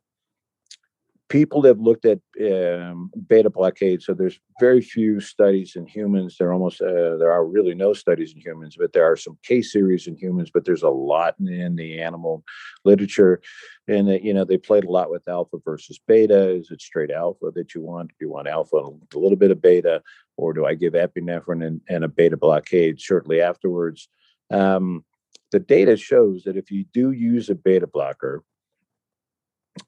people 1.29 1.63
have 1.63 1.79
looked 1.79 2.05
at 2.05 2.19
um, 2.41 3.11
beta 3.27 3.49
blockade. 3.49 4.01
So 4.01 4.13
there's 4.13 4.39
very 4.59 4.81
few 4.81 5.19
studies 5.19 5.75
in 5.75 5.85
humans. 5.85 6.35
There 6.37 6.51
almost 6.51 6.81
uh, 6.81 7.17
there 7.17 7.31
are 7.31 7.45
really 7.45 7.75
no 7.75 7.93
studies 7.93 8.33
in 8.33 8.41
humans, 8.41 8.75
but 8.77 8.93
there 8.93 9.05
are 9.05 9.15
some 9.15 9.37
case 9.43 9.71
series 9.71 10.07
in 10.07 10.15
humans. 10.17 10.49
But 10.51 10.65
there's 10.65 10.83
a 10.83 10.89
lot 10.89 11.35
in 11.39 11.75
the 11.75 12.01
animal 12.01 12.43
literature, 12.83 13.41
and 13.87 14.09
uh, 14.09 14.13
you 14.13 14.33
know 14.33 14.43
they 14.43 14.57
played 14.57 14.83
a 14.83 14.91
lot 14.91 15.11
with 15.11 15.27
alpha 15.27 15.57
versus 15.63 15.99
beta. 16.05 16.49
Is 16.49 16.71
it 16.71 16.81
straight 16.81 17.11
alpha 17.11 17.51
that 17.53 17.73
you 17.73 17.81
want? 17.81 18.09
Do 18.09 18.15
you 18.25 18.31
want 18.31 18.47
alpha 18.47 18.77
and 18.77 19.01
a 19.13 19.19
little 19.19 19.37
bit 19.37 19.51
of 19.51 19.61
beta, 19.61 20.01
or 20.35 20.53
do 20.53 20.65
I 20.65 20.73
give 20.73 20.93
epinephrine 20.93 21.65
and, 21.65 21.81
and 21.87 22.03
a 22.03 22.09
beta 22.09 22.37
blockade 22.37 22.99
shortly 22.99 23.39
afterwards? 23.39 24.09
Um, 24.51 25.05
the 25.51 25.59
data 25.59 25.95
shows 25.95 26.43
that 26.43 26.57
if 26.57 26.71
you 26.71 26.85
do 26.93 27.11
use 27.11 27.49
a 27.49 27.55
beta 27.55 27.87
blocker, 27.87 28.43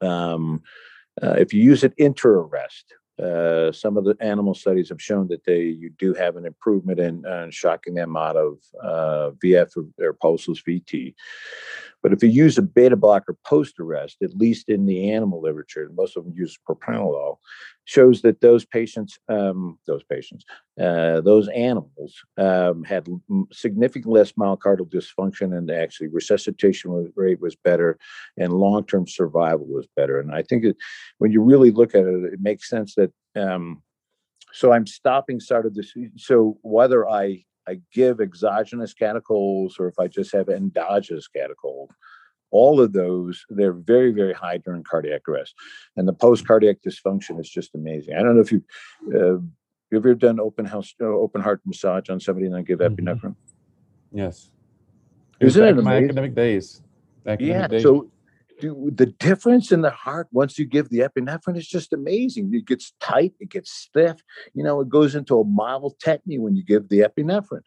um, 0.01 0.63
uh, 1.21 1.35
if 1.37 1.53
you 1.53 1.61
use 1.61 1.83
it 1.83 1.93
inter-arrest, 1.97 2.93
uh, 3.21 3.71
some 3.71 3.97
of 3.97 4.03
the 4.03 4.15
animal 4.19 4.53
studies 4.53 4.89
have 4.89 5.01
shown 5.01 5.27
that 5.27 5.43
they 5.43 5.61
you 5.61 5.91
do 5.99 6.13
have 6.13 6.37
an 6.37 6.45
improvement 6.45 6.99
in 6.99 7.25
uh, 7.25 7.47
shocking 7.49 7.93
them 7.93 8.17
out 8.17 8.35
of 8.35 8.57
uh, 8.81 9.31
VF 9.43 9.77
or, 9.77 10.07
or 10.07 10.13
pulseless 10.13 10.61
VT. 10.61 11.13
But 12.03 12.13
if 12.13 12.23
you 12.23 12.29
use 12.29 12.57
a 12.57 12.61
beta 12.61 12.95
blocker 12.95 13.35
post 13.45 13.79
arrest, 13.79 14.17
at 14.23 14.35
least 14.35 14.69
in 14.69 14.85
the 14.85 15.11
animal 15.11 15.41
literature, 15.41 15.89
most 15.93 16.17
of 16.17 16.23
them 16.23 16.33
use 16.35 16.57
propranolol, 16.67 17.37
shows 17.85 18.21
that 18.21 18.41
those 18.41 18.65
patients, 18.65 19.19
um, 19.29 19.77
those 19.85 20.03
patients, 20.03 20.45
uh, 20.79 21.21
those 21.21 21.47
animals 21.49 22.15
um, 22.37 22.83
had 22.83 23.07
significantly 23.51 24.19
less 24.19 24.31
myocardial 24.33 24.89
dysfunction, 24.89 25.55
and 25.55 25.69
actually 25.69 26.07
resuscitation 26.07 27.11
rate 27.15 27.41
was 27.41 27.55
better, 27.55 27.97
and 28.37 28.53
long-term 28.53 29.07
survival 29.07 29.67
was 29.67 29.87
better. 29.95 30.19
And 30.19 30.33
I 30.33 30.41
think 30.41 30.63
it, 30.65 30.77
when 31.19 31.31
you 31.31 31.41
really 31.41 31.71
look 31.71 31.93
at 31.95 32.05
it, 32.05 32.33
it 32.33 32.39
makes 32.41 32.69
sense 32.69 32.95
that. 32.95 33.11
Um, 33.35 33.81
so 34.53 34.73
I'm 34.73 34.85
stopping 34.85 35.39
start 35.39 35.65
of 35.65 35.75
this. 35.75 35.93
So 36.17 36.57
whether 36.61 37.07
I 37.07 37.45
I 37.71 37.79
give 37.93 38.19
exogenous 38.19 38.93
catechols 38.93 39.79
or 39.79 39.87
if 39.87 39.97
I 39.99 40.07
just 40.07 40.31
have 40.33 40.49
endogenous 40.49 41.27
catechol, 41.35 41.87
all 42.51 42.81
of 42.81 42.91
those 42.91 43.45
they're 43.49 43.73
very 43.93 44.11
very 44.11 44.33
high 44.33 44.57
during 44.57 44.83
cardiac 44.83 45.21
arrest, 45.27 45.55
and 45.95 46.07
the 46.07 46.13
post 46.13 46.45
cardiac 46.45 46.77
dysfunction 46.85 47.39
is 47.39 47.49
just 47.49 47.73
amazing. 47.75 48.15
I 48.15 48.21
don't 48.23 48.35
know 48.35 48.41
if 48.41 48.51
you. 48.51 48.63
Uh, 49.15 49.39
you 49.91 49.97
ever 49.97 50.15
done 50.15 50.39
open 50.39 50.65
house, 50.65 50.93
uh, 51.01 51.05
open 51.05 51.41
heart 51.41 51.61
massage 51.65 52.09
on 52.09 52.19
somebody 52.19 52.45
and 52.45 52.55
then 52.55 52.63
give 52.63 52.79
mm-hmm. 52.79 53.07
epinephrine? 53.07 53.35
Yes. 54.13 54.49
Isn't 55.39 55.63
it 55.63 55.75
my 55.75 55.95
amazing? 55.95 56.05
academic 56.05 56.35
days. 56.35 56.81
Academic 57.25 57.61
yeah. 57.61 57.67
days. 57.67 57.83
So 57.83 58.09
the 58.61 59.13
difference 59.19 59.71
in 59.71 59.81
the 59.81 59.89
heart 59.89 60.27
once 60.31 60.57
you 60.57 60.65
give 60.65 60.89
the 60.89 60.99
epinephrine 60.99 61.57
is 61.57 61.67
just 61.67 61.93
amazing. 61.93 62.51
It 62.53 62.65
gets 62.65 62.93
tight, 62.99 63.33
it 63.39 63.49
gets 63.49 63.71
stiff. 63.71 64.21
You 64.53 64.63
know, 64.63 64.81
it 64.81 64.89
goes 64.89 65.15
into 65.15 65.39
a 65.39 65.45
mild 65.45 65.95
tetany 65.99 66.39
when 66.39 66.55
you 66.55 66.63
give 66.63 66.89
the 66.89 66.99
epinephrine. 66.99 67.63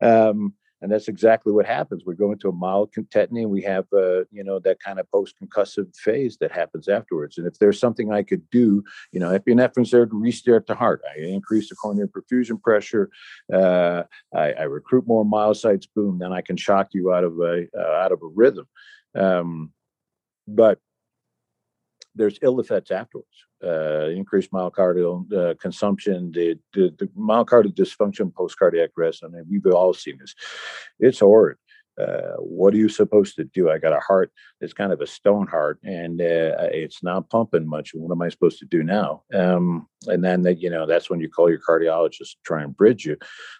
Um, 0.00 0.54
and 0.84 0.92
that's 0.92 1.08
exactly 1.08 1.50
what 1.50 1.64
happens. 1.64 2.02
We 2.04 2.14
go 2.14 2.30
into 2.30 2.50
a 2.50 2.52
mild 2.52 2.92
tetany, 2.92 3.40
and 3.40 3.50
we 3.50 3.62
have, 3.62 3.86
uh, 3.90 4.24
you 4.30 4.44
know, 4.44 4.58
that 4.58 4.80
kind 4.80 5.00
of 5.00 5.10
post-concussive 5.10 5.96
phase 5.96 6.36
that 6.42 6.52
happens 6.52 6.88
afterwards. 6.88 7.38
And 7.38 7.46
if 7.46 7.58
there's 7.58 7.80
something 7.80 8.12
I 8.12 8.22
could 8.22 8.42
do, 8.50 8.84
you 9.10 9.18
know, 9.18 9.30
epinephrine's 9.30 9.90
there 9.90 10.04
to 10.04 10.20
restart 10.20 10.66
the 10.66 10.74
heart. 10.74 11.00
I 11.10 11.20
increase 11.22 11.70
the 11.70 11.74
coronary 11.74 12.08
perfusion 12.08 12.60
pressure. 12.60 13.08
Uh, 13.50 14.02
I, 14.34 14.52
I, 14.52 14.62
recruit 14.64 15.06
more 15.06 15.24
myocytes. 15.24 15.88
Boom, 15.96 16.18
then 16.18 16.34
I 16.34 16.42
can 16.42 16.58
shock 16.58 16.88
you 16.92 17.14
out 17.14 17.24
of 17.24 17.38
a 17.40 17.66
uh, 17.74 18.04
out 18.04 18.12
of 18.12 18.20
a 18.22 18.26
rhythm. 18.26 18.66
Um, 19.14 19.72
but 20.46 20.78
there's 22.14 22.38
ill 22.42 22.60
effects 22.60 22.90
afterwards. 22.90 23.28
Uh, 23.62 24.08
increased 24.10 24.52
myocardial 24.52 25.32
uh, 25.32 25.54
consumption, 25.60 26.30
the, 26.32 26.58
the, 26.74 26.94
the, 26.98 27.06
myocardial 27.18 27.74
dysfunction 27.74 28.32
post 28.32 28.58
cardiac 28.58 28.90
arrest. 28.98 29.24
I 29.24 29.28
mean, 29.28 29.44
we've 29.50 29.66
all 29.72 29.94
seen 29.94 30.18
this. 30.18 30.34
It's 31.00 31.20
horrid. 31.20 31.56
Uh, 32.00 32.34
what 32.38 32.74
are 32.74 32.78
you 32.78 32.88
supposed 32.88 33.36
to 33.36 33.44
do? 33.44 33.70
I 33.70 33.78
got 33.78 33.96
a 33.96 34.00
heart 34.00 34.32
that's 34.60 34.72
kind 34.72 34.92
of 34.92 35.00
a 35.00 35.06
stone 35.06 35.46
heart, 35.46 35.78
and 35.84 36.20
uh, 36.20 36.68
it's 36.72 37.02
not 37.02 37.30
pumping 37.30 37.68
much. 37.68 37.92
What 37.94 38.12
am 38.12 38.20
I 38.20 38.30
supposed 38.30 38.58
to 38.58 38.64
do 38.64 38.82
now? 38.82 39.22
Um, 39.32 39.86
and 40.08 40.24
then 40.24 40.42
that 40.42 40.60
you 40.60 40.70
know 40.70 40.86
that's 40.86 41.08
when 41.08 41.20
you 41.20 41.28
call 41.28 41.48
your 41.48 41.60
cardiologist 41.60 42.18
to 42.18 42.36
try 42.44 42.62
and 42.62 42.76
bridge 42.76 43.06
you. 43.06 43.16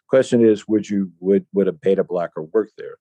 Question 0.08 0.44
is, 0.44 0.66
would 0.66 0.88
you 0.88 1.12
would 1.20 1.46
would 1.52 1.68
a 1.68 1.72
beta 1.72 2.02
blocker 2.02 2.42
work 2.42 2.70
there? 2.76 2.96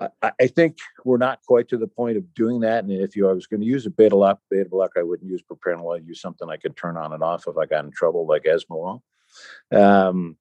I, 0.00 0.32
I 0.40 0.46
think 0.48 0.78
we're 1.04 1.18
not 1.18 1.40
quite 1.46 1.68
to 1.68 1.78
the 1.78 1.86
point 1.86 2.16
of 2.16 2.34
doing 2.34 2.60
that. 2.60 2.84
And 2.84 2.92
if 2.92 3.14
you 3.14 3.28
I 3.28 3.32
was 3.32 3.46
going 3.46 3.60
to 3.60 3.66
use 3.66 3.86
a 3.86 3.90
beta 3.90 4.16
block, 4.16 4.40
beta 4.50 4.68
block, 4.68 4.92
I 4.96 5.02
wouldn't 5.02 5.30
use 5.30 5.42
propranolol. 5.42 5.96
I'd 5.96 6.06
use 6.06 6.20
something 6.20 6.48
I 6.48 6.56
could 6.56 6.76
turn 6.76 6.96
on 6.96 7.12
and 7.12 7.22
off 7.22 7.44
if 7.46 7.56
I 7.56 7.66
got 7.66 7.84
in 7.84 7.90
trouble, 7.92 8.26
like 8.26 8.44
esmolol. 8.44 9.02
Um, 9.72 10.36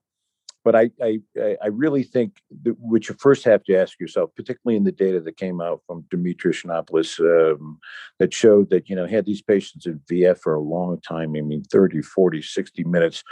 but 0.64 0.76
I, 0.76 0.92
I, 1.02 1.20
I 1.38 1.68
really 1.68 2.04
think 2.04 2.42
that 2.64 2.80
what 2.80 3.10
you 3.10 3.16
first 3.20 3.44
have 3.44 3.64
to 3.66 3.76
ask 3.76 4.00
yourself, 4.00 4.30
particularly 4.36 4.78
in 4.78 4.86
the 4.86 4.94
data 4.94 5.20
that 5.20 5.38
came 5.38 5.60
out 5.60 5.82
from 5.86 6.06
Dimitri 6.10 6.54
Yannopoulos, 6.54 7.20
um, 7.20 7.80
that 8.20 8.34
showed 8.34 8.70
that, 8.70 8.90
you 8.90 8.96
know, 8.96 9.06
had 9.06 9.26
these 9.26 9.42
patients 9.42 9.86
in 9.86 10.00
VF 10.10 10.40
for 10.40 10.54
a 10.54 10.62
long 10.62 11.02
time, 11.02 11.36
I 11.36 11.42
mean, 11.42 11.64
30, 11.64 12.02
40, 12.02 12.42
60 12.42 12.84
minutes, 12.86 13.24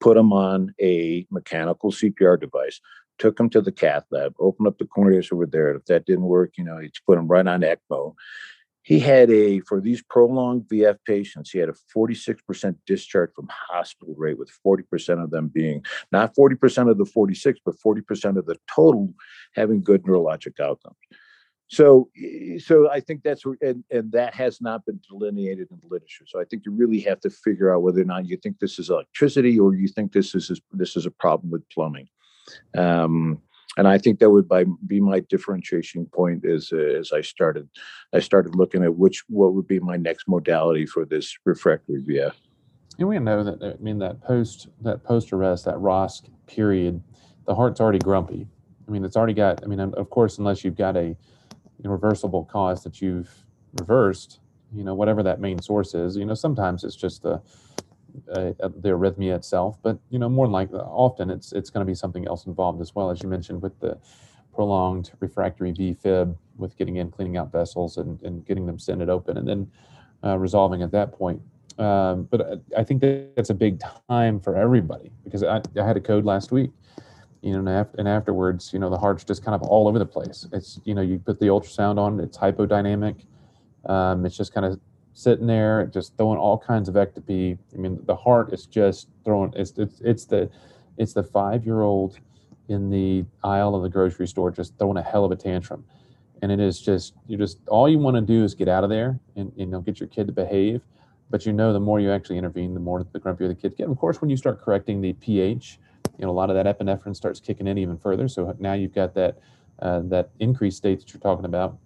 put 0.00 0.16
them 0.16 0.32
on 0.32 0.74
a 0.80 1.26
mechanical 1.30 1.92
CPR 1.92 2.40
device, 2.40 2.80
took 3.20 3.38
him 3.38 3.48
to 3.50 3.60
the 3.60 3.70
cath 3.70 4.04
lab, 4.10 4.34
opened 4.40 4.66
up 4.66 4.78
the 4.78 4.86
coronaries 4.86 5.32
over 5.32 5.46
there. 5.46 5.72
If 5.76 5.84
that 5.84 6.06
didn't 6.06 6.24
work, 6.24 6.54
you 6.56 6.64
know, 6.64 6.78
he 6.78 6.90
put 7.06 7.18
him 7.18 7.28
right 7.28 7.46
on 7.46 7.60
ECMO. 7.60 8.14
He 8.82 8.98
had 8.98 9.30
a, 9.30 9.60
for 9.60 9.80
these 9.80 10.02
prolonged 10.02 10.62
VF 10.62 10.96
patients, 11.06 11.50
he 11.50 11.58
had 11.58 11.68
a 11.68 11.74
46% 11.94 12.74
discharge 12.86 13.30
from 13.36 13.48
hospital 13.70 14.14
rate, 14.16 14.38
with 14.38 14.50
40% 14.66 15.22
of 15.22 15.30
them 15.30 15.48
being 15.48 15.84
not 16.10 16.34
40% 16.34 16.90
of 16.90 16.96
the 16.96 17.04
46, 17.04 17.60
but 17.64 17.76
40% 17.76 18.38
of 18.38 18.46
the 18.46 18.56
total 18.74 19.12
having 19.54 19.82
good 19.82 20.02
neurologic 20.04 20.58
outcomes. 20.58 20.96
So, 21.68 22.08
eh, 22.20 22.58
so 22.58 22.90
I 22.90 23.00
think 23.00 23.22
that's 23.22 23.44
and, 23.60 23.84
and 23.90 24.10
that 24.12 24.34
has 24.34 24.60
not 24.60 24.84
been 24.86 24.98
delineated 25.08 25.68
in 25.70 25.78
the 25.80 25.86
literature. 25.88 26.24
So 26.26 26.40
I 26.40 26.44
think 26.44 26.64
you 26.66 26.72
really 26.72 27.00
have 27.00 27.20
to 27.20 27.30
figure 27.30 27.72
out 27.72 27.82
whether 27.82 28.00
or 28.00 28.06
not 28.06 28.26
you 28.26 28.36
think 28.38 28.58
this 28.58 28.78
is 28.80 28.90
electricity 28.90 29.58
or 29.60 29.74
you 29.74 29.86
think 29.86 30.12
this 30.12 30.34
is 30.34 30.60
this 30.72 30.96
is 30.96 31.06
a 31.06 31.12
problem 31.12 31.50
with 31.52 31.68
plumbing. 31.68 32.08
Um, 32.76 33.40
and 33.76 33.86
I 33.86 33.98
think 33.98 34.18
that 34.18 34.30
would 34.30 34.48
by, 34.48 34.64
be 34.86 35.00
my 35.00 35.20
differentiation 35.20 36.06
point 36.06 36.44
as 36.44 36.70
uh, 36.72 36.76
as 36.76 37.12
I 37.12 37.20
started 37.20 37.68
I 38.12 38.20
started 38.20 38.54
looking 38.54 38.82
at 38.82 38.96
which 38.96 39.24
what 39.28 39.54
would 39.54 39.66
be 39.66 39.78
my 39.78 39.96
next 39.96 40.28
modality 40.28 40.86
for 40.86 41.04
this 41.04 41.38
refractory 41.44 42.02
VF. 42.02 42.32
And 42.98 43.08
we 43.08 43.18
know 43.18 43.44
that 43.44 43.62
I 43.62 43.82
mean 43.82 43.98
that 44.00 44.20
post 44.22 44.68
that 44.82 45.04
post 45.04 45.32
arrest 45.32 45.64
that 45.66 45.76
ROSC 45.76 46.28
period, 46.46 47.00
the 47.46 47.54
heart's 47.54 47.80
already 47.80 48.00
grumpy. 48.00 48.46
I 48.86 48.90
mean 48.90 49.04
it's 49.04 49.16
already 49.16 49.34
got. 49.34 49.62
I 49.62 49.66
mean 49.66 49.80
of 49.80 50.10
course 50.10 50.38
unless 50.38 50.64
you've 50.64 50.76
got 50.76 50.96
a 50.96 51.16
reversible 51.84 52.44
cause 52.44 52.82
that 52.84 53.00
you've 53.00 53.30
reversed, 53.78 54.40
you 54.74 54.82
know 54.84 54.94
whatever 54.94 55.22
that 55.22 55.40
main 55.40 55.62
source 55.62 55.94
is. 55.94 56.16
You 56.16 56.24
know 56.24 56.34
sometimes 56.34 56.82
it's 56.82 56.96
just 56.96 57.22
the 57.22 57.40
uh, 58.32 58.52
the 58.60 58.90
arrhythmia 58.90 59.34
itself, 59.36 59.78
but 59.82 59.98
you 60.10 60.18
know, 60.18 60.28
more 60.28 60.46
like 60.46 60.72
often 60.72 61.30
it's 61.30 61.52
it's 61.52 61.70
going 61.70 61.84
to 61.84 61.90
be 61.90 61.94
something 61.94 62.26
else 62.26 62.46
involved 62.46 62.80
as 62.80 62.94
well, 62.94 63.10
as 63.10 63.22
you 63.22 63.28
mentioned 63.28 63.62
with 63.62 63.78
the 63.80 63.98
prolonged 64.54 65.12
refractory 65.20 65.72
V-fib, 65.72 66.36
with 66.58 66.76
getting 66.76 66.96
in, 66.96 67.10
cleaning 67.10 67.36
out 67.36 67.52
vessels, 67.52 67.96
and, 67.96 68.20
and 68.22 68.44
getting 68.46 68.66
them 68.66 68.78
stented 68.78 69.08
open, 69.08 69.36
and 69.36 69.48
then 69.48 69.70
uh, 70.24 70.36
resolving 70.38 70.82
at 70.82 70.90
that 70.92 71.12
point. 71.12 71.40
Um, 71.78 72.24
but 72.24 72.60
I 72.76 72.84
think 72.84 73.00
that 73.00 73.34
that's 73.36 73.50
a 73.50 73.54
big 73.54 73.80
time 74.08 74.40
for 74.40 74.56
everybody 74.56 75.10
because 75.24 75.42
I, 75.42 75.62
I 75.80 75.84
had 75.84 75.96
a 75.96 76.00
code 76.00 76.24
last 76.26 76.52
week, 76.52 76.70
you 77.40 77.52
know, 77.52 77.60
and, 77.60 77.68
after, 77.68 77.96
and 77.98 78.06
afterwards, 78.08 78.72
you 78.72 78.78
know, 78.78 78.90
the 78.90 78.98
heart's 78.98 79.24
just 79.24 79.42
kind 79.44 79.54
of 79.54 79.62
all 79.62 79.88
over 79.88 79.98
the 79.98 80.04
place. 80.04 80.46
It's 80.52 80.80
you 80.84 80.94
know, 80.94 81.00
you 81.00 81.18
put 81.18 81.40
the 81.40 81.46
ultrasound 81.46 81.98
on, 81.98 82.20
it's 82.20 82.36
hypodynamic. 82.36 83.24
Um, 83.86 84.26
it's 84.26 84.36
just 84.36 84.52
kind 84.52 84.66
of 84.66 84.78
sitting 85.12 85.46
there 85.46 85.86
just 85.86 86.16
throwing 86.16 86.38
all 86.38 86.58
kinds 86.58 86.88
of 86.88 86.94
ectopy. 86.94 87.58
I 87.74 87.76
mean, 87.76 88.00
the 88.04 88.16
heart 88.16 88.52
is 88.52 88.66
just 88.66 89.08
throwing. 89.24 89.52
It's 89.54 89.72
it's 89.76 90.00
it's 90.00 90.24
the 90.24 90.50
it's 90.96 91.12
the 91.12 91.22
five 91.22 91.64
year 91.64 91.82
old 91.82 92.18
in 92.68 92.90
the 92.90 93.24
aisle 93.42 93.74
of 93.74 93.82
the 93.82 93.88
grocery 93.88 94.28
store 94.28 94.50
just 94.50 94.76
throwing 94.78 94.96
a 94.96 95.02
hell 95.02 95.24
of 95.24 95.32
a 95.32 95.36
tantrum, 95.36 95.84
and 96.42 96.52
it 96.52 96.60
is 96.60 96.80
just 96.80 97.14
you 97.26 97.36
just 97.36 97.58
all 97.68 97.88
you 97.88 97.98
want 97.98 98.16
to 98.16 98.20
do 98.20 98.44
is 98.44 98.54
get 98.54 98.68
out 98.68 98.84
of 98.84 98.90
there 98.90 99.18
and 99.36 99.52
you 99.56 99.66
know 99.66 99.80
get 99.80 100.00
your 100.00 100.08
kid 100.08 100.26
to 100.26 100.32
behave. 100.32 100.82
But 101.30 101.46
you 101.46 101.52
know, 101.52 101.72
the 101.72 101.80
more 101.80 102.00
you 102.00 102.10
actually 102.10 102.38
intervene, 102.38 102.74
the 102.74 102.80
more 102.80 103.04
the 103.12 103.20
grumpier 103.20 103.46
the 103.46 103.54
kids 103.54 103.76
get. 103.76 103.84
And 103.84 103.92
of 103.92 103.98
course, 103.98 104.20
when 104.20 104.30
you 104.30 104.36
start 104.36 104.60
correcting 104.60 105.00
the 105.00 105.12
pH, 105.14 105.78
you 106.18 106.24
know 106.24 106.30
a 106.30 106.32
lot 106.32 106.50
of 106.50 106.56
that 106.56 106.66
epinephrine 106.66 107.14
starts 107.14 107.40
kicking 107.40 107.66
in 107.66 107.78
even 107.78 107.96
further. 107.98 108.28
So 108.28 108.54
now 108.58 108.72
you've 108.72 108.94
got 108.94 109.14
that 109.14 109.38
uh, 109.80 110.00
that 110.04 110.30
increased 110.38 110.78
state 110.78 111.00
that 111.00 111.12
you're 111.12 111.20
talking 111.20 111.44
about. 111.44 111.78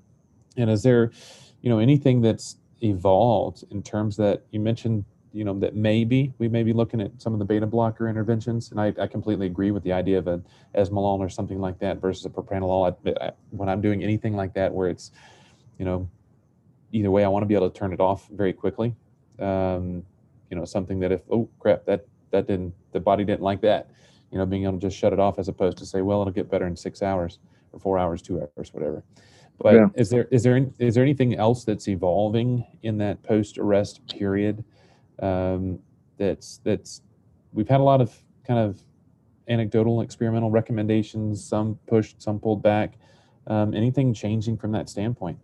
And 0.57 0.71
is 0.71 0.83
there, 0.83 1.11
you 1.63 1.71
know, 1.71 1.79
anything 1.79 2.21
that's 2.21 2.57
evolved 2.83 3.65
in 3.71 3.83
terms 3.83 4.17
that 4.17 4.43
you 4.51 4.61
mentioned 4.61 5.05
you 5.33 5.45
know 5.45 5.59
that 5.59 5.75
maybe 5.75 6.33
we 6.39 6.49
may 6.49 6.63
be 6.63 6.73
looking 6.73 7.01
at 7.01 7.11
some 7.21 7.33
of 7.33 7.39
the 7.39 7.45
beta 7.45 7.67
blocker 7.67 8.09
interventions 8.09 8.71
and 8.71 8.81
i, 8.81 8.93
I 9.01 9.07
completely 9.07 9.47
agree 9.47 9.71
with 9.71 9.83
the 9.83 9.93
idea 9.93 10.19
of 10.19 10.27
an 10.29 10.45
esmolol 10.77 11.19
or 11.19 11.29
something 11.29 11.61
like 11.61 11.79
that 11.81 12.01
versus 12.01 12.25
a 12.25 12.31
propranolol. 12.31 12.97
I, 13.07 13.27
I, 13.27 13.33
when 13.51 13.69
i'm 13.69 13.81
doing 13.81 14.03
anything 14.03 14.37
like 14.37 14.55
that 14.55 14.73
where 14.73 14.89
it's 14.89 15.11
you 15.79 15.85
know 15.85 16.09
either 16.93 17.11
way 17.11 17.25
i 17.25 17.29
want 17.29 17.43
to 17.43 17.47
be 17.47 17.55
able 17.55 17.71
to 17.71 17.79
turn 17.79 17.93
it 17.93 18.01
off 18.01 18.29
very 18.29 18.53
quickly 18.53 18.95
um, 19.41 20.05
you 20.51 20.57
know 20.57 20.65
something 20.65 21.01
that 21.01 21.11
if 21.11 21.23
oh 21.31 21.49
crap 21.59 21.85
that 21.85 22.07
that 22.31 22.47
didn't 22.47 22.73
the 22.93 23.01
body 23.01 23.25
didn't 23.25 23.43
like 23.43 23.61
that 23.61 23.91
you 24.31 24.39
know 24.39 24.47
being 24.47 24.65
able 24.65 24.75
to 24.75 24.79
just 24.79 24.97
shut 24.97 25.13
it 25.13 25.19
off 25.19 25.39
as 25.39 25.49
opposed 25.49 25.79
to 25.79 25.87
say 25.87 26.01
well 26.01 26.21
it'll 26.21 26.33
get 26.33 26.51
better 26.51 26.67
in 26.67 26.77
six 26.77 27.03
hours 27.03 27.39
or 27.73 27.81
four 27.81 27.99
hours 27.99 28.23
two 28.23 28.41
hours 28.41 28.73
whatever 28.73 29.03
but 29.59 29.75
yeah. 29.75 29.87
is 29.95 30.11
there 30.11 30.27
is 30.31 30.43
there 30.43 30.67
is 30.79 30.95
there 30.95 31.05
anything 31.05 31.37
else 31.37 31.65
that's 31.65 31.89
evolving 31.89 32.67
in 32.83 32.99
that 32.99 33.23
post 33.23 33.59
arrest 33.59 34.07
period? 34.09 34.65
Um, 35.21 35.79
that's 36.19 36.61
that's 36.65 37.03
we've 37.53 37.69
had 37.69 37.81
a 37.81 37.85
lot 37.85 38.01
of 38.01 38.17
kind 38.47 38.59
of 38.59 38.83
anecdotal 39.49 40.01
experimental 40.01 40.51
recommendations. 40.51 41.45
Some 41.45 41.79
pushed, 41.87 42.21
some 42.21 42.39
pulled 42.39 42.63
back. 42.63 42.95
Um, 43.47 43.75
anything 43.75 44.15
changing 44.15 44.57
from 44.57 44.73
that 44.73 44.89
standpoint? 44.89 45.39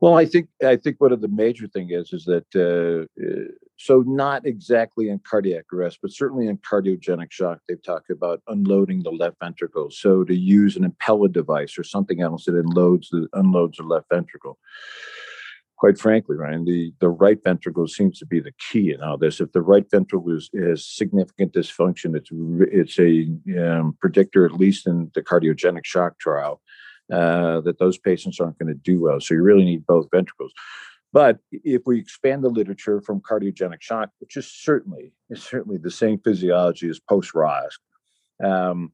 Well, 0.00 0.16
I 0.16 0.24
think 0.24 0.48
I 0.64 0.76
think 0.76 1.00
one 1.00 1.12
of 1.12 1.20
the 1.20 1.28
major 1.28 1.66
thing 1.66 1.90
is 1.90 2.12
is 2.12 2.24
that 2.24 2.46
uh, 2.56 3.22
uh, 3.22 3.52
so 3.76 4.02
not 4.06 4.46
exactly 4.46 5.08
in 5.08 5.20
cardiac 5.20 5.64
arrest, 5.72 5.98
but 6.02 6.12
certainly 6.12 6.46
in 6.46 6.58
cardiogenic 6.58 7.30
shock, 7.30 7.60
they've 7.68 7.82
talked 7.82 8.10
about 8.10 8.42
unloading 8.48 9.02
the 9.02 9.10
left 9.10 9.36
ventricle. 9.42 9.90
So 9.90 10.24
to 10.24 10.34
use 10.34 10.76
an 10.76 10.90
Impella 10.90 11.32
device 11.32 11.78
or 11.78 11.84
something 11.84 12.20
else 12.20 12.44
that 12.44 12.54
unloads 12.54 13.10
the 13.10 13.28
unloads 13.32 13.78
the 13.78 13.84
left 13.84 14.06
ventricle. 14.10 14.58
Quite 15.76 15.98
frankly, 15.98 16.36
Ryan, 16.36 16.66
the, 16.66 16.92
the 17.00 17.08
right 17.08 17.38
ventricle 17.42 17.88
seems 17.88 18.18
to 18.18 18.26
be 18.26 18.38
the 18.38 18.52
key 18.70 18.92
in 18.92 19.00
all 19.00 19.16
this. 19.16 19.40
If 19.40 19.52
the 19.52 19.62
right 19.62 19.90
ventricle 19.90 20.30
is, 20.30 20.50
has 20.54 20.86
significant 20.86 21.54
dysfunction, 21.54 22.14
it's 22.14 22.28
it's 22.70 22.98
a 22.98 23.30
um, 23.58 23.96
predictor, 23.98 24.44
at 24.44 24.52
least 24.52 24.86
in 24.86 25.10
the 25.14 25.22
cardiogenic 25.22 25.86
shock 25.86 26.18
trial, 26.18 26.60
uh, 27.10 27.60
that 27.62 27.78
those 27.78 27.98
patients 27.98 28.40
aren't 28.40 28.58
going 28.58 28.72
to 28.72 28.80
do 28.80 29.00
well. 29.00 29.20
So 29.20 29.34
you 29.34 29.42
really 29.42 29.64
need 29.64 29.86
both 29.86 30.08
ventricles. 30.10 30.52
But 31.12 31.38
if 31.50 31.82
we 31.86 31.98
expand 31.98 32.44
the 32.44 32.48
literature 32.48 33.00
from 33.00 33.20
cardiogenic 33.20 33.80
shock, 33.80 34.10
which 34.20 34.36
is 34.36 34.46
certainly 34.46 35.12
is 35.28 35.42
certainly 35.42 35.78
the 35.78 35.90
same 35.90 36.20
physiology 36.20 36.88
as 36.88 37.00
post 37.00 37.32
ROSC, 37.34 37.78
um, 38.44 38.92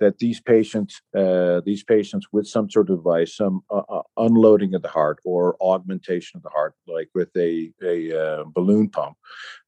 that 0.00 0.18
these 0.18 0.40
patients 0.40 1.00
uh, 1.16 1.60
these 1.64 1.84
patients 1.84 2.26
with 2.32 2.48
some 2.48 2.68
sort 2.68 2.90
of 2.90 2.96
device, 2.96 3.36
some 3.36 3.60
uh, 3.70 3.82
uh, 3.88 4.02
unloading 4.16 4.74
of 4.74 4.82
the 4.82 4.88
heart 4.88 5.18
or 5.24 5.56
augmentation 5.60 6.36
of 6.38 6.42
the 6.42 6.48
heart, 6.50 6.74
like 6.88 7.08
with 7.14 7.30
a 7.36 7.72
a 7.82 7.96
uh, 8.22 8.44
balloon 8.46 8.88
pump, 8.88 9.16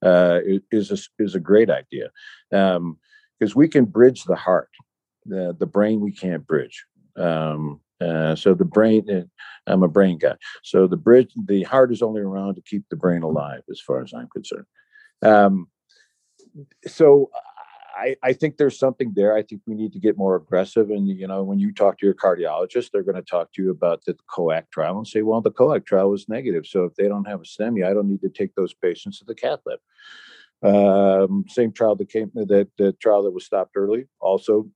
uh, 0.02 0.40
is 0.72 0.90
a, 0.90 1.22
is 1.22 1.36
a 1.36 1.40
great 1.40 1.70
idea 1.70 2.10
because 2.50 2.76
um, 2.76 2.98
we 3.54 3.68
can 3.68 3.84
bridge 3.84 4.24
the 4.24 4.36
heart. 4.36 4.70
The, 5.26 5.56
the 5.58 5.66
brain 5.66 6.00
we 6.00 6.12
can't 6.12 6.46
bridge. 6.46 6.84
Um, 7.16 7.80
Uh, 8.00 8.34
so 8.34 8.54
the 8.54 8.64
brain, 8.64 9.08
uh, 9.10 9.22
I'm 9.70 9.82
a 9.82 9.88
brain 9.88 10.18
guy. 10.18 10.34
So 10.62 10.86
the 10.86 10.96
bridge, 10.96 11.32
the 11.46 11.62
heart 11.62 11.92
is 11.92 12.02
only 12.02 12.20
around 12.20 12.56
to 12.56 12.62
keep 12.62 12.84
the 12.90 12.96
brain 12.96 13.22
alive, 13.22 13.62
as 13.70 13.80
far 13.80 14.02
as 14.02 14.12
I'm 14.12 14.28
concerned. 14.28 14.66
Um, 15.22 15.68
so 16.86 17.30
I, 17.96 18.16
I 18.22 18.32
think 18.32 18.56
there's 18.56 18.78
something 18.78 19.12
there. 19.14 19.36
I 19.36 19.42
think 19.42 19.62
we 19.66 19.74
need 19.74 19.92
to 19.92 20.00
get 20.00 20.18
more 20.18 20.36
aggressive. 20.36 20.90
And 20.90 21.08
you 21.08 21.26
know, 21.26 21.42
when 21.42 21.58
you 21.58 21.72
talk 21.72 21.98
to 21.98 22.06
your 22.06 22.14
cardiologist, 22.14 22.90
they're 22.90 23.02
going 23.02 23.14
to 23.14 23.22
talk 23.22 23.52
to 23.52 23.62
you 23.62 23.70
about 23.70 24.04
the 24.04 24.16
COACT 24.28 24.70
trial 24.70 24.98
and 24.98 25.06
say, 25.06 25.22
well, 25.22 25.40
the 25.40 25.52
COACT 25.52 25.86
trial 25.86 26.10
was 26.10 26.28
negative. 26.28 26.66
So 26.66 26.84
if 26.84 26.94
they 26.96 27.08
don't 27.08 27.28
have 27.28 27.40
a 27.40 27.44
STEMI, 27.44 27.86
I 27.86 27.94
don't 27.94 28.08
need 28.08 28.22
to 28.22 28.28
take 28.28 28.54
those 28.54 28.74
patients 28.74 29.20
to 29.20 29.24
the 29.24 29.34
cath 29.34 29.60
lab. 29.64 29.78
Um, 30.62 31.44
same 31.48 31.72
trial 31.72 31.94
that 31.96 32.08
came 32.08 32.30
that 32.34 32.68
the 32.78 32.92
trial 32.94 33.22
that 33.24 33.32
was 33.32 33.44
stopped 33.44 33.76
early 33.76 34.06
also 34.18 34.68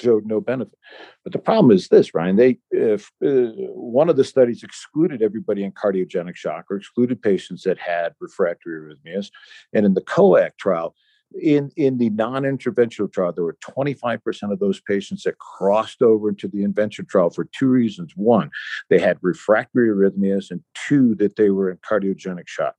showed 0.00 0.26
no 0.26 0.40
benefit. 0.40 0.78
But 1.24 1.32
the 1.32 1.38
problem 1.38 1.70
is 1.70 1.88
this, 1.88 2.14
Ryan. 2.14 2.36
They 2.36 2.58
if 2.70 3.10
uh, 3.24 3.52
one 3.72 4.08
of 4.08 4.16
the 4.16 4.24
studies 4.24 4.62
excluded 4.62 5.22
everybody 5.22 5.64
in 5.64 5.72
cardiogenic 5.72 6.36
shock 6.36 6.66
or 6.70 6.76
excluded 6.76 7.22
patients 7.22 7.62
that 7.64 7.78
had 7.78 8.14
refractory 8.20 8.80
arrhythmias, 8.80 9.30
and 9.72 9.86
in 9.86 9.94
the 9.94 10.02
COACT 10.02 10.58
trial, 10.58 10.94
in 11.40 11.70
in 11.76 11.98
the 11.98 12.10
non-interventional 12.10 13.12
trial, 13.12 13.32
there 13.32 13.44
were 13.44 13.58
25% 13.62 14.52
of 14.52 14.58
those 14.58 14.80
patients 14.80 15.24
that 15.24 15.38
crossed 15.38 16.02
over 16.02 16.28
into 16.28 16.48
the 16.48 16.62
intervention 16.64 17.06
trial 17.06 17.30
for 17.30 17.44
two 17.44 17.68
reasons. 17.68 18.12
One, 18.16 18.50
they 18.88 18.98
had 18.98 19.18
refractory 19.20 19.88
arrhythmias, 19.88 20.50
and 20.50 20.62
two, 20.74 21.14
that 21.16 21.36
they 21.36 21.50
were 21.50 21.70
in 21.70 21.78
cardiogenic 21.78 22.48
shock. 22.48 22.74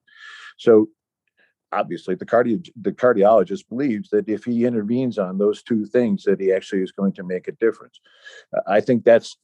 So 0.58 0.90
obviously 1.72 2.16
the 2.16 2.26
cardio 2.26 2.66
the 2.82 2.92
cardiologist 2.92 3.68
believes 3.70 4.10
that 4.10 4.28
if 4.28 4.44
he 4.44 4.66
intervenes 4.66 5.18
on 5.18 5.38
those 5.38 5.62
two 5.62 5.86
things 5.86 6.24
that 6.24 6.40
he 6.40 6.52
actually 6.52 6.82
is 6.82 6.92
going 6.92 7.14
to 7.14 7.24
make 7.24 7.48
a 7.48 7.52
difference. 7.54 8.00
Uh, 8.56 8.62
i 8.68 8.80
think 8.80 9.04
that's 9.04 9.38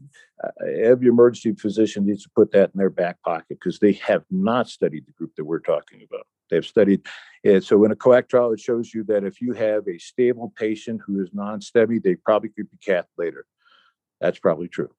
uh, 0.44 0.50
every 0.82 1.08
emergency 1.08 1.54
physician 1.54 2.06
needs 2.06 2.24
to 2.24 2.30
put 2.36 2.52
that 2.52 2.72
in 2.74 2.78
their 2.78 2.90
back 2.90 3.22
pocket 3.24 3.46
because 3.50 3.80
they 3.80 3.94
have 3.94 4.24
not 4.32 4.68
studied 4.68 5.06
the 5.06 5.12
group 5.14 5.34
that 5.36 5.46
we're 5.46 5.60
talking 5.60 6.02
about. 6.08 6.28
They've 6.50 6.66
studied 6.66 7.02
it 7.44 7.64
so 7.64 7.84
in 7.86 7.92
a 7.92 7.96
coact 7.96 8.30
trial 8.30 8.54
it 8.54 8.60
shows 8.60 8.94
you 8.94 9.04
that 9.06 9.24
if 9.24 9.42
you 9.42 9.54
have 9.54 9.88
a 9.88 9.98
stable 9.98 10.54
patient 10.56 11.02
who 11.06 11.22
is 11.22 11.30
non-STEMI 11.34 12.02
they 12.02 12.16
probably 12.16 12.50
could 12.50 12.70
be 12.70 12.78
cath 12.78 13.08
later. 13.18 13.46
That's 14.22 14.40
probably 14.40 14.68
true. 14.68 14.90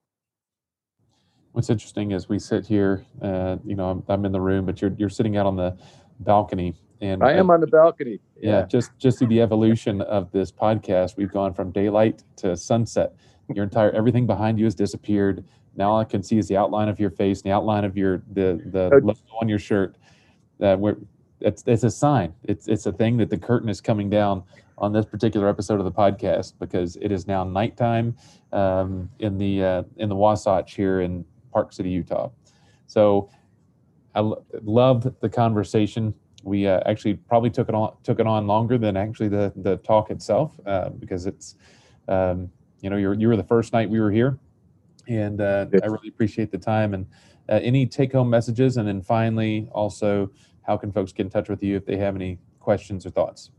What's 1.52 1.70
interesting 1.70 2.12
is 2.12 2.28
we 2.28 2.38
sit 2.38 2.66
here, 2.66 3.06
uh, 3.22 3.56
you 3.64 3.76
know, 3.76 3.88
I'm, 3.88 4.02
I'm 4.08 4.24
in 4.26 4.32
the 4.32 4.40
room, 4.40 4.66
but 4.66 4.82
you're 4.82 4.92
you're 4.98 5.08
sitting 5.08 5.38
out 5.38 5.46
on 5.46 5.56
the 5.56 5.76
balcony 6.20 6.74
and 7.00 7.22
I 7.22 7.32
am 7.32 7.50
on 7.50 7.60
the 7.60 7.66
balcony. 7.66 8.18
Yeah, 8.40 8.50
yeah, 8.50 8.66
just 8.66 8.96
just 8.98 9.18
through 9.18 9.28
the 9.28 9.40
evolution 9.40 10.00
of 10.02 10.30
this 10.32 10.50
podcast, 10.50 11.16
we've 11.16 11.32
gone 11.32 11.54
from 11.54 11.70
daylight 11.72 12.22
to 12.36 12.56
sunset. 12.56 13.14
Your 13.54 13.64
entire 13.64 13.90
everything 13.92 14.26
behind 14.26 14.58
you 14.58 14.64
has 14.64 14.74
disappeared. 14.74 15.44
Now 15.76 15.90
all 15.90 16.00
I 16.00 16.04
can 16.04 16.22
see 16.22 16.38
is 16.38 16.48
the 16.48 16.56
outline 16.56 16.88
of 16.88 16.98
your 16.98 17.10
face, 17.10 17.42
the 17.42 17.52
outline 17.52 17.84
of 17.84 17.96
your 17.96 18.22
the 18.32 18.60
the 18.66 18.90
oh. 18.92 18.98
logo 18.98 19.20
on 19.40 19.48
your 19.48 19.58
shirt. 19.58 19.96
That 20.58 20.78
we're 20.78 20.96
it's 21.40 21.62
it's 21.66 21.84
a 21.84 21.90
sign. 21.90 22.34
It's 22.44 22.68
it's 22.68 22.86
a 22.86 22.92
thing 22.92 23.16
that 23.18 23.30
the 23.30 23.38
curtain 23.38 23.68
is 23.68 23.80
coming 23.80 24.08
down 24.08 24.42
on 24.78 24.92
this 24.92 25.06
particular 25.06 25.48
episode 25.48 25.78
of 25.78 25.84
the 25.84 25.92
podcast 25.92 26.54
because 26.58 26.96
it 26.96 27.10
is 27.10 27.26
now 27.26 27.44
nighttime 27.44 28.16
um, 28.52 29.10
in 29.18 29.38
the 29.38 29.62
uh, 29.62 29.82
in 29.98 30.08
the 30.08 30.16
Wasatch 30.16 30.74
here 30.74 31.00
in 31.00 31.24
Park 31.52 31.72
City, 31.72 31.90
Utah. 31.90 32.30
So 32.86 33.30
I 34.14 34.20
l- 34.20 34.44
loved 34.62 35.08
the 35.20 35.28
conversation 35.28 36.14
we 36.46 36.66
uh, 36.66 36.80
actually 36.86 37.14
probably 37.14 37.50
took 37.50 37.68
it 37.68 37.74
on 37.74 37.94
took 38.04 38.20
it 38.20 38.26
on 38.26 38.46
longer 38.46 38.78
than 38.78 38.96
actually 38.96 39.28
the 39.28 39.52
the 39.56 39.76
talk 39.78 40.10
itself 40.10 40.58
uh, 40.64 40.90
because 40.90 41.26
it's 41.26 41.56
um, 42.08 42.50
you 42.80 42.88
know 42.88 42.96
you 42.96 43.12
you 43.12 43.28
were 43.28 43.36
the 43.36 43.44
first 43.44 43.72
night 43.72 43.90
we 43.90 44.00
were 44.00 44.12
here, 44.12 44.38
and 45.08 45.40
uh, 45.40 45.66
I 45.82 45.86
really 45.86 46.08
appreciate 46.08 46.52
the 46.52 46.58
time 46.58 46.94
and 46.94 47.06
uh, 47.48 47.58
any 47.62 47.84
take 47.84 48.12
home 48.12 48.30
messages, 48.30 48.76
and 48.76 48.86
then 48.86 49.02
finally 49.02 49.68
also 49.72 50.30
how 50.62 50.76
can 50.76 50.92
folks 50.92 51.12
get 51.12 51.26
in 51.26 51.30
touch 51.30 51.48
with 51.48 51.62
you 51.62 51.76
if 51.76 51.84
they 51.84 51.96
have 51.96 52.14
any 52.14 52.38
questions 52.60 53.04
or 53.04 53.10
thoughts. 53.10 53.50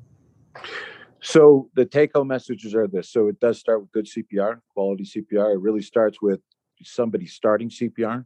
So 1.22 1.70
the 1.76 1.86
take 1.86 2.14
home 2.14 2.28
messages 2.28 2.74
are 2.74 2.88
this. 2.88 3.10
So 3.10 3.28
it 3.28 3.40
does 3.40 3.60
start 3.60 3.82
with 3.82 3.92
good 3.92 4.06
CPR, 4.06 4.62
quality 4.74 5.04
CPR. 5.04 5.56
It 5.56 5.60
really 5.60 5.82
starts 5.82 6.22
with 6.22 6.40
somebody 6.84 7.26
starting 7.26 7.70
CPR 7.70 8.26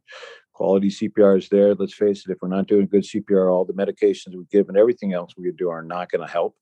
quality 0.61 0.89
CPR 0.89 1.39
is 1.39 1.49
there. 1.49 1.73
Let's 1.73 1.95
face 1.95 2.23
it, 2.23 2.31
if 2.31 2.37
we're 2.39 2.47
not 2.47 2.67
doing 2.67 2.85
good 2.85 3.01
CPR, 3.01 3.51
all 3.51 3.65
the 3.65 3.73
medications 3.73 4.35
we 4.35 4.45
give 4.51 4.69
and 4.69 4.77
everything 4.77 5.11
else 5.11 5.33
we 5.35 5.51
do 5.51 5.69
are 5.69 5.81
not 5.81 6.11
going 6.11 6.21
to 6.21 6.31
help. 6.31 6.55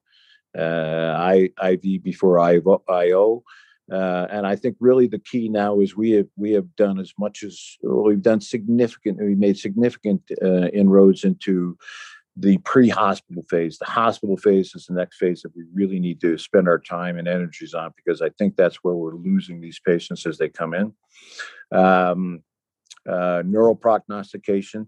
Uh, 0.58 1.14
I, 1.18 1.50
IV 1.62 2.02
before 2.02 2.40
IO. 2.40 3.44
Uh, 3.92 4.28
and 4.32 4.48
I 4.48 4.56
think 4.56 4.78
really 4.80 5.08
the 5.08 5.20
key 5.20 5.50
now 5.50 5.82
is 5.82 5.98
we 5.98 6.12
have 6.12 6.28
we 6.38 6.52
have 6.52 6.74
done 6.78 6.98
as 6.98 7.12
much 7.20 7.44
as 7.44 7.78
well, 7.82 8.04
we've 8.04 8.22
done 8.22 8.40
significant 8.40 9.18
we 9.18 9.36
made 9.36 9.58
significant 9.58 10.22
uh, 10.42 10.68
inroads 10.82 11.24
into 11.26 11.78
the 12.38 12.58
pre-hospital 12.60 13.44
phase. 13.50 13.80
The 13.80 13.86
hospital 13.86 14.38
phase 14.38 14.76
is 14.76 14.86
the 14.86 14.94
next 14.94 15.18
phase 15.18 15.42
that 15.42 15.56
we 15.56 15.64
really 15.74 16.00
need 16.00 16.22
to 16.22 16.38
spend 16.38 16.70
our 16.70 16.80
time 16.80 17.18
and 17.18 17.28
energies 17.28 17.74
on 17.74 17.92
because 17.98 18.22
I 18.22 18.30
think 18.38 18.56
that's 18.56 18.78
where 18.78 18.96
we're 18.96 19.16
losing 19.16 19.60
these 19.60 19.82
patients 19.86 20.26
as 20.26 20.38
they 20.38 20.50
come 20.50 20.74
in. 20.74 20.94
Um, 21.78 22.44
uh, 23.10 23.44
neural 23.46 23.76
prognostication, 23.76 24.88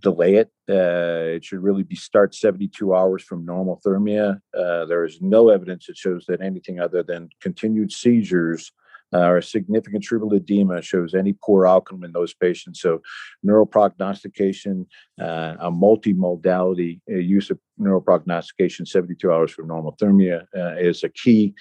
delay 0.00 0.36
it. 0.36 0.50
Uh, 0.68 1.36
it 1.36 1.44
should 1.44 1.62
really 1.62 1.82
be 1.82 1.96
start 1.96 2.34
72 2.34 2.94
hours 2.94 3.22
from 3.22 3.46
normothermia. 3.46 4.40
Uh, 4.56 4.84
there 4.86 5.04
is 5.04 5.20
no 5.20 5.48
evidence 5.48 5.86
that 5.86 5.96
shows 5.96 6.24
that 6.28 6.40
anything 6.40 6.80
other 6.80 7.02
than 7.02 7.28
continued 7.40 7.92
seizures 7.92 8.72
uh, 9.12 9.26
or 9.26 9.40
significant 9.40 10.04
cerebral 10.04 10.34
edema 10.34 10.82
shows 10.82 11.14
any 11.14 11.34
poor 11.42 11.66
outcome 11.66 12.04
in 12.04 12.12
those 12.12 12.34
patients. 12.34 12.80
So, 12.80 13.00
neuroprognostication, 13.46 14.86
uh, 15.20 15.56
a 15.58 15.70
multimodality 15.70 17.00
uh, 17.10 17.14
use 17.14 17.50
of 17.50 17.58
neuroprognostication 17.80 18.86
72 18.86 19.32
hours 19.32 19.50
from 19.50 19.68
normothermia 19.68 20.44
uh, 20.56 20.76
is 20.76 21.04
a 21.04 21.08
key. 21.08 21.54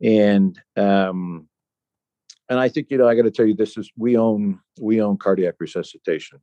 And 0.00 0.60
um, 0.76 1.48
and 2.48 2.58
I 2.58 2.68
think 2.68 2.88
you 2.90 2.98
know 2.98 3.08
I 3.08 3.14
got 3.14 3.22
to 3.22 3.30
tell 3.30 3.46
you 3.46 3.54
this 3.54 3.76
is 3.76 3.90
we 3.96 4.16
own 4.16 4.58
we 4.80 5.00
own 5.00 5.16
cardiac 5.16 5.54
resuscitation. 5.58 6.40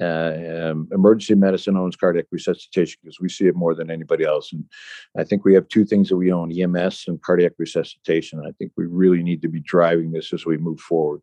Uh, 0.00 0.32
um, 0.64 0.88
emergency 0.92 1.34
medicine 1.34 1.76
owns 1.76 1.96
cardiac 1.96 2.26
resuscitation 2.30 2.98
because 3.02 3.20
we 3.20 3.28
see 3.28 3.46
it 3.46 3.54
more 3.54 3.74
than 3.74 3.90
anybody 3.90 4.24
else. 4.24 4.52
And 4.52 4.64
I 5.16 5.24
think 5.24 5.44
we 5.44 5.54
have 5.54 5.68
two 5.68 5.84
things 5.84 6.08
that 6.08 6.16
we 6.16 6.32
own: 6.32 6.50
EMS 6.52 7.04
and 7.06 7.22
cardiac 7.22 7.52
resuscitation. 7.58 8.42
I 8.46 8.52
think 8.52 8.72
we 8.76 8.86
really 8.86 9.22
need 9.22 9.42
to 9.42 9.48
be 9.48 9.60
driving 9.60 10.12
this 10.12 10.32
as 10.32 10.46
we 10.46 10.56
move 10.56 10.80
forward. 10.80 11.22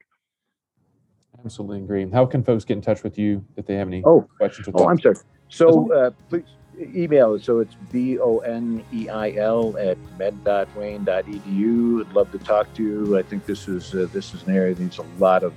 Absolutely 1.43 1.79
agree. 1.79 2.09
How 2.09 2.25
can 2.25 2.43
folks 2.43 2.65
get 2.65 2.73
in 2.73 2.81
touch 2.81 3.03
with 3.03 3.17
you 3.17 3.45
if 3.55 3.65
they 3.65 3.75
have 3.75 3.87
any 3.87 4.03
oh, 4.05 4.27
questions? 4.37 4.67
oh, 4.73 4.87
I'm 4.87 4.99
sorry. 4.99 5.15
So 5.47 5.91
uh, 5.93 6.11
please 6.29 6.43
email. 6.79 7.39
So 7.39 7.59
it's 7.59 7.75
B 7.91 8.19
O 8.19 8.39
N 8.39 8.83
E 8.93 9.09
I 9.09 9.31
L 9.33 9.77
at 9.77 9.97
med.wayne.edu. 10.17 12.05
I'd 12.05 12.13
love 12.13 12.31
to 12.31 12.39
talk 12.39 12.73
to 12.75 12.83
you. 12.83 13.17
I 13.17 13.21
think 13.21 13.45
this 13.45 13.67
is 13.67 13.93
uh, 13.93 14.07
this 14.13 14.33
is 14.33 14.43
an 14.43 14.55
area 14.55 14.73
that 14.73 14.81
needs 14.81 14.97
a 14.97 15.05
lot 15.17 15.43
of 15.43 15.53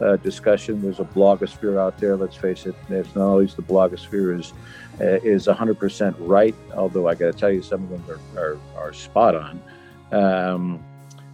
uh, 0.00 0.16
discussion. 0.16 0.80
There's 0.80 1.00
a 1.00 1.04
blogosphere 1.04 1.78
out 1.78 1.98
there. 1.98 2.16
Let's 2.16 2.36
face 2.36 2.66
it. 2.66 2.74
It's 2.88 3.14
not 3.14 3.24
always 3.24 3.54
the 3.54 3.62
blogosphere 3.62 4.38
is 4.38 4.52
uh, 5.00 5.20
is 5.22 5.46
100% 5.46 6.14
right. 6.18 6.54
Although 6.74 7.08
I 7.08 7.14
got 7.14 7.32
to 7.32 7.38
tell 7.38 7.50
you, 7.50 7.62
some 7.62 7.84
of 7.84 7.90
them 7.90 8.04
are 8.36 8.40
are, 8.40 8.58
are 8.76 8.92
spot 8.92 9.34
on. 9.34 9.62
Um, 10.12 10.84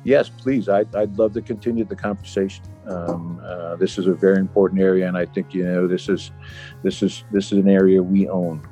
yes, 0.04 0.28
please. 0.28 0.68
I'd, 0.68 0.94
I'd 0.94 1.16
love 1.18 1.34
to 1.34 1.42
continue 1.42 1.84
the 1.84 1.96
conversation. 1.96 2.64
Um, 2.87 3.40
uh, 3.42 3.76
this 3.76 3.98
is 3.98 4.06
a 4.06 4.12
very 4.12 4.38
important 4.38 4.80
area, 4.80 5.08
and 5.08 5.16
I 5.16 5.26
think 5.26 5.54
you 5.54 5.64
know 5.64 5.87
this 5.87 6.08
is 6.08 6.30
this 6.82 7.02
is 7.02 7.24
this 7.30 7.52
is 7.52 7.58
an 7.58 7.68
area 7.68 8.02
we 8.02 8.28
own. 8.28 8.66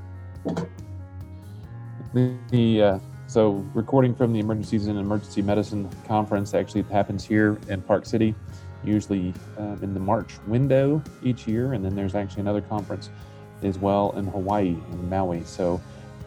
The 2.14 2.82
uh, 2.82 2.98
so 3.26 3.64
recording 3.72 4.14
from 4.14 4.32
the 4.32 4.40
Emergencies 4.40 4.86
and 4.88 4.98
Emergency 4.98 5.40
Medicine 5.40 5.88
Conference 6.06 6.52
actually 6.52 6.82
happens 6.82 7.24
here 7.24 7.58
in 7.68 7.80
Park 7.80 8.04
City, 8.04 8.34
usually 8.84 9.32
uh, 9.58 9.76
in 9.80 9.94
the 9.94 10.00
March 10.00 10.34
window 10.46 11.02
each 11.22 11.46
year, 11.46 11.72
and 11.72 11.84
then 11.84 11.94
there's 11.94 12.14
actually 12.14 12.42
another 12.42 12.60
conference 12.60 13.08
as 13.62 13.78
well 13.78 14.12
in 14.18 14.26
Hawaii 14.26 14.76
in 14.90 15.08
Maui. 15.08 15.42
So, 15.44 15.80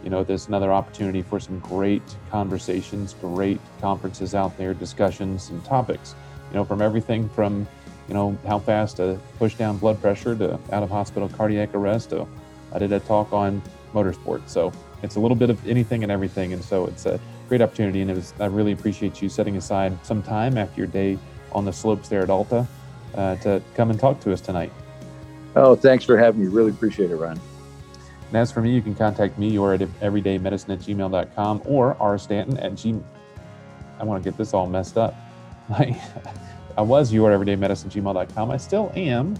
you 0.03 0.09
know, 0.09 0.23
there's 0.23 0.47
another 0.47 0.73
opportunity 0.73 1.21
for 1.21 1.39
some 1.39 1.59
great 1.59 2.01
conversations, 2.31 3.13
great 3.21 3.59
conferences 3.81 4.33
out 4.33 4.57
there, 4.57 4.73
discussions 4.73 5.49
and 5.49 5.63
topics. 5.63 6.15
You 6.49 6.55
know, 6.55 6.65
from 6.65 6.81
everything 6.81 7.29
from 7.29 7.67
you 8.07 8.13
know 8.13 8.37
how 8.47 8.59
fast 8.59 8.97
to 8.97 9.19
push 9.37 9.55
down 9.55 9.77
blood 9.77 10.01
pressure 10.01 10.35
to 10.35 10.53
out 10.71 10.81
of 10.83 10.89
hospital 10.89 11.29
cardiac 11.29 11.75
arrest. 11.75 12.11
To, 12.11 12.27
I 12.73 12.79
did 12.79 12.91
a 12.93 12.99
talk 13.01 13.33
on 13.33 13.61
motorsport. 13.95 14.47
So 14.47 14.71
it's 15.01 15.15
a 15.15 15.19
little 15.19 15.35
bit 15.35 15.49
of 15.49 15.65
anything 15.67 16.03
and 16.03 16.11
everything. 16.11 16.53
And 16.53 16.63
so 16.63 16.85
it's 16.85 17.05
a 17.05 17.19
great 17.47 17.61
opportunity. 17.61 18.01
And 18.01 18.11
it 18.11 18.15
was, 18.15 18.33
I 18.39 18.45
really 18.45 18.73
appreciate 18.73 19.21
you 19.21 19.29
setting 19.29 19.57
aside 19.57 19.97
some 20.05 20.21
time 20.21 20.57
after 20.57 20.79
your 20.79 20.87
day 20.87 21.17
on 21.51 21.65
the 21.65 21.73
slopes 21.73 22.09
there 22.09 22.21
at 22.21 22.29
Alta 22.29 22.67
uh, 23.15 23.35
to 23.37 23.61
come 23.73 23.89
and 23.89 23.99
talk 23.99 24.19
to 24.21 24.33
us 24.33 24.41
tonight. 24.41 24.71
Oh, 25.55 25.75
thanks 25.75 26.03
for 26.03 26.17
having 26.17 26.41
me. 26.41 26.47
Really 26.47 26.71
appreciate 26.71 27.11
it, 27.11 27.15
Ron. 27.15 27.39
And 28.27 28.37
as 28.37 28.51
for 28.51 28.61
me, 28.61 28.73
you 28.73 28.81
can 28.81 28.95
contact 28.95 29.37
me 29.39 29.57
or 29.57 29.73
at 29.73 29.79
everydaymedicine 29.79 30.73
at 30.73 30.79
gmail.com 30.79 31.61
or 31.65 31.95
rstanton 31.95 32.61
at 32.63 32.73
gmail. 32.73 33.03
I 33.99 34.03
want 34.03 34.21
to 34.21 34.29
get 34.29 34.37
this 34.37 34.53
all 34.53 34.67
messed 34.67 34.97
up. 34.97 35.15
My 35.69 35.97
I 36.77 36.81
was 36.81 37.13
your 37.13 37.31
everydaymedicine@gmail.com. 37.31 38.51
I 38.51 38.57
still 38.57 38.91
am. 38.95 39.37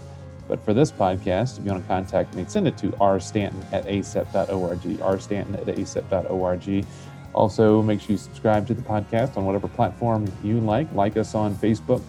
But 0.48 0.64
for 0.64 0.72
this 0.72 0.92
podcast, 0.92 1.58
if 1.58 1.64
you 1.64 1.70
want 1.70 1.82
to 1.82 1.88
contact 1.88 2.34
me, 2.34 2.44
send 2.46 2.68
it 2.68 2.78
to 2.78 2.88
rstanton 2.88 3.64
at 3.72 3.84
acep.org, 3.86 4.80
rstanton 4.80 5.54
at 5.54 5.66
acep.org. 5.66 6.86
Also, 7.34 7.82
make 7.82 8.00
sure 8.00 8.12
you 8.12 8.16
subscribe 8.16 8.66
to 8.66 8.74
the 8.74 8.82
podcast 8.82 9.36
on 9.36 9.44
whatever 9.44 9.68
platform 9.68 10.30
you 10.42 10.58
like. 10.60 10.90
Like 10.92 11.16
us 11.16 11.34
on 11.34 11.54
Facebook, 11.54 12.02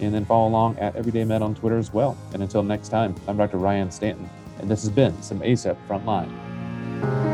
and 0.00 0.14
then 0.14 0.24
follow 0.24 0.48
along 0.48 0.78
at 0.78 0.94
Everyday 0.94 1.24
Med 1.24 1.42
on 1.42 1.54
Twitter 1.54 1.78
as 1.78 1.92
well. 1.92 2.16
And 2.32 2.42
until 2.42 2.62
next 2.62 2.88
time, 2.88 3.14
I'm 3.26 3.36
Dr. 3.36 3.56
Ryan 3.56 3.90
Stanton, 3.90 4.28
and 4.58 4.70
this 4.70 4.82
has 4.82 4.90
been 4.90 5.20
some 5.22 5.40
ACEP 5.40 5.76
Frontline. 5.88 7.29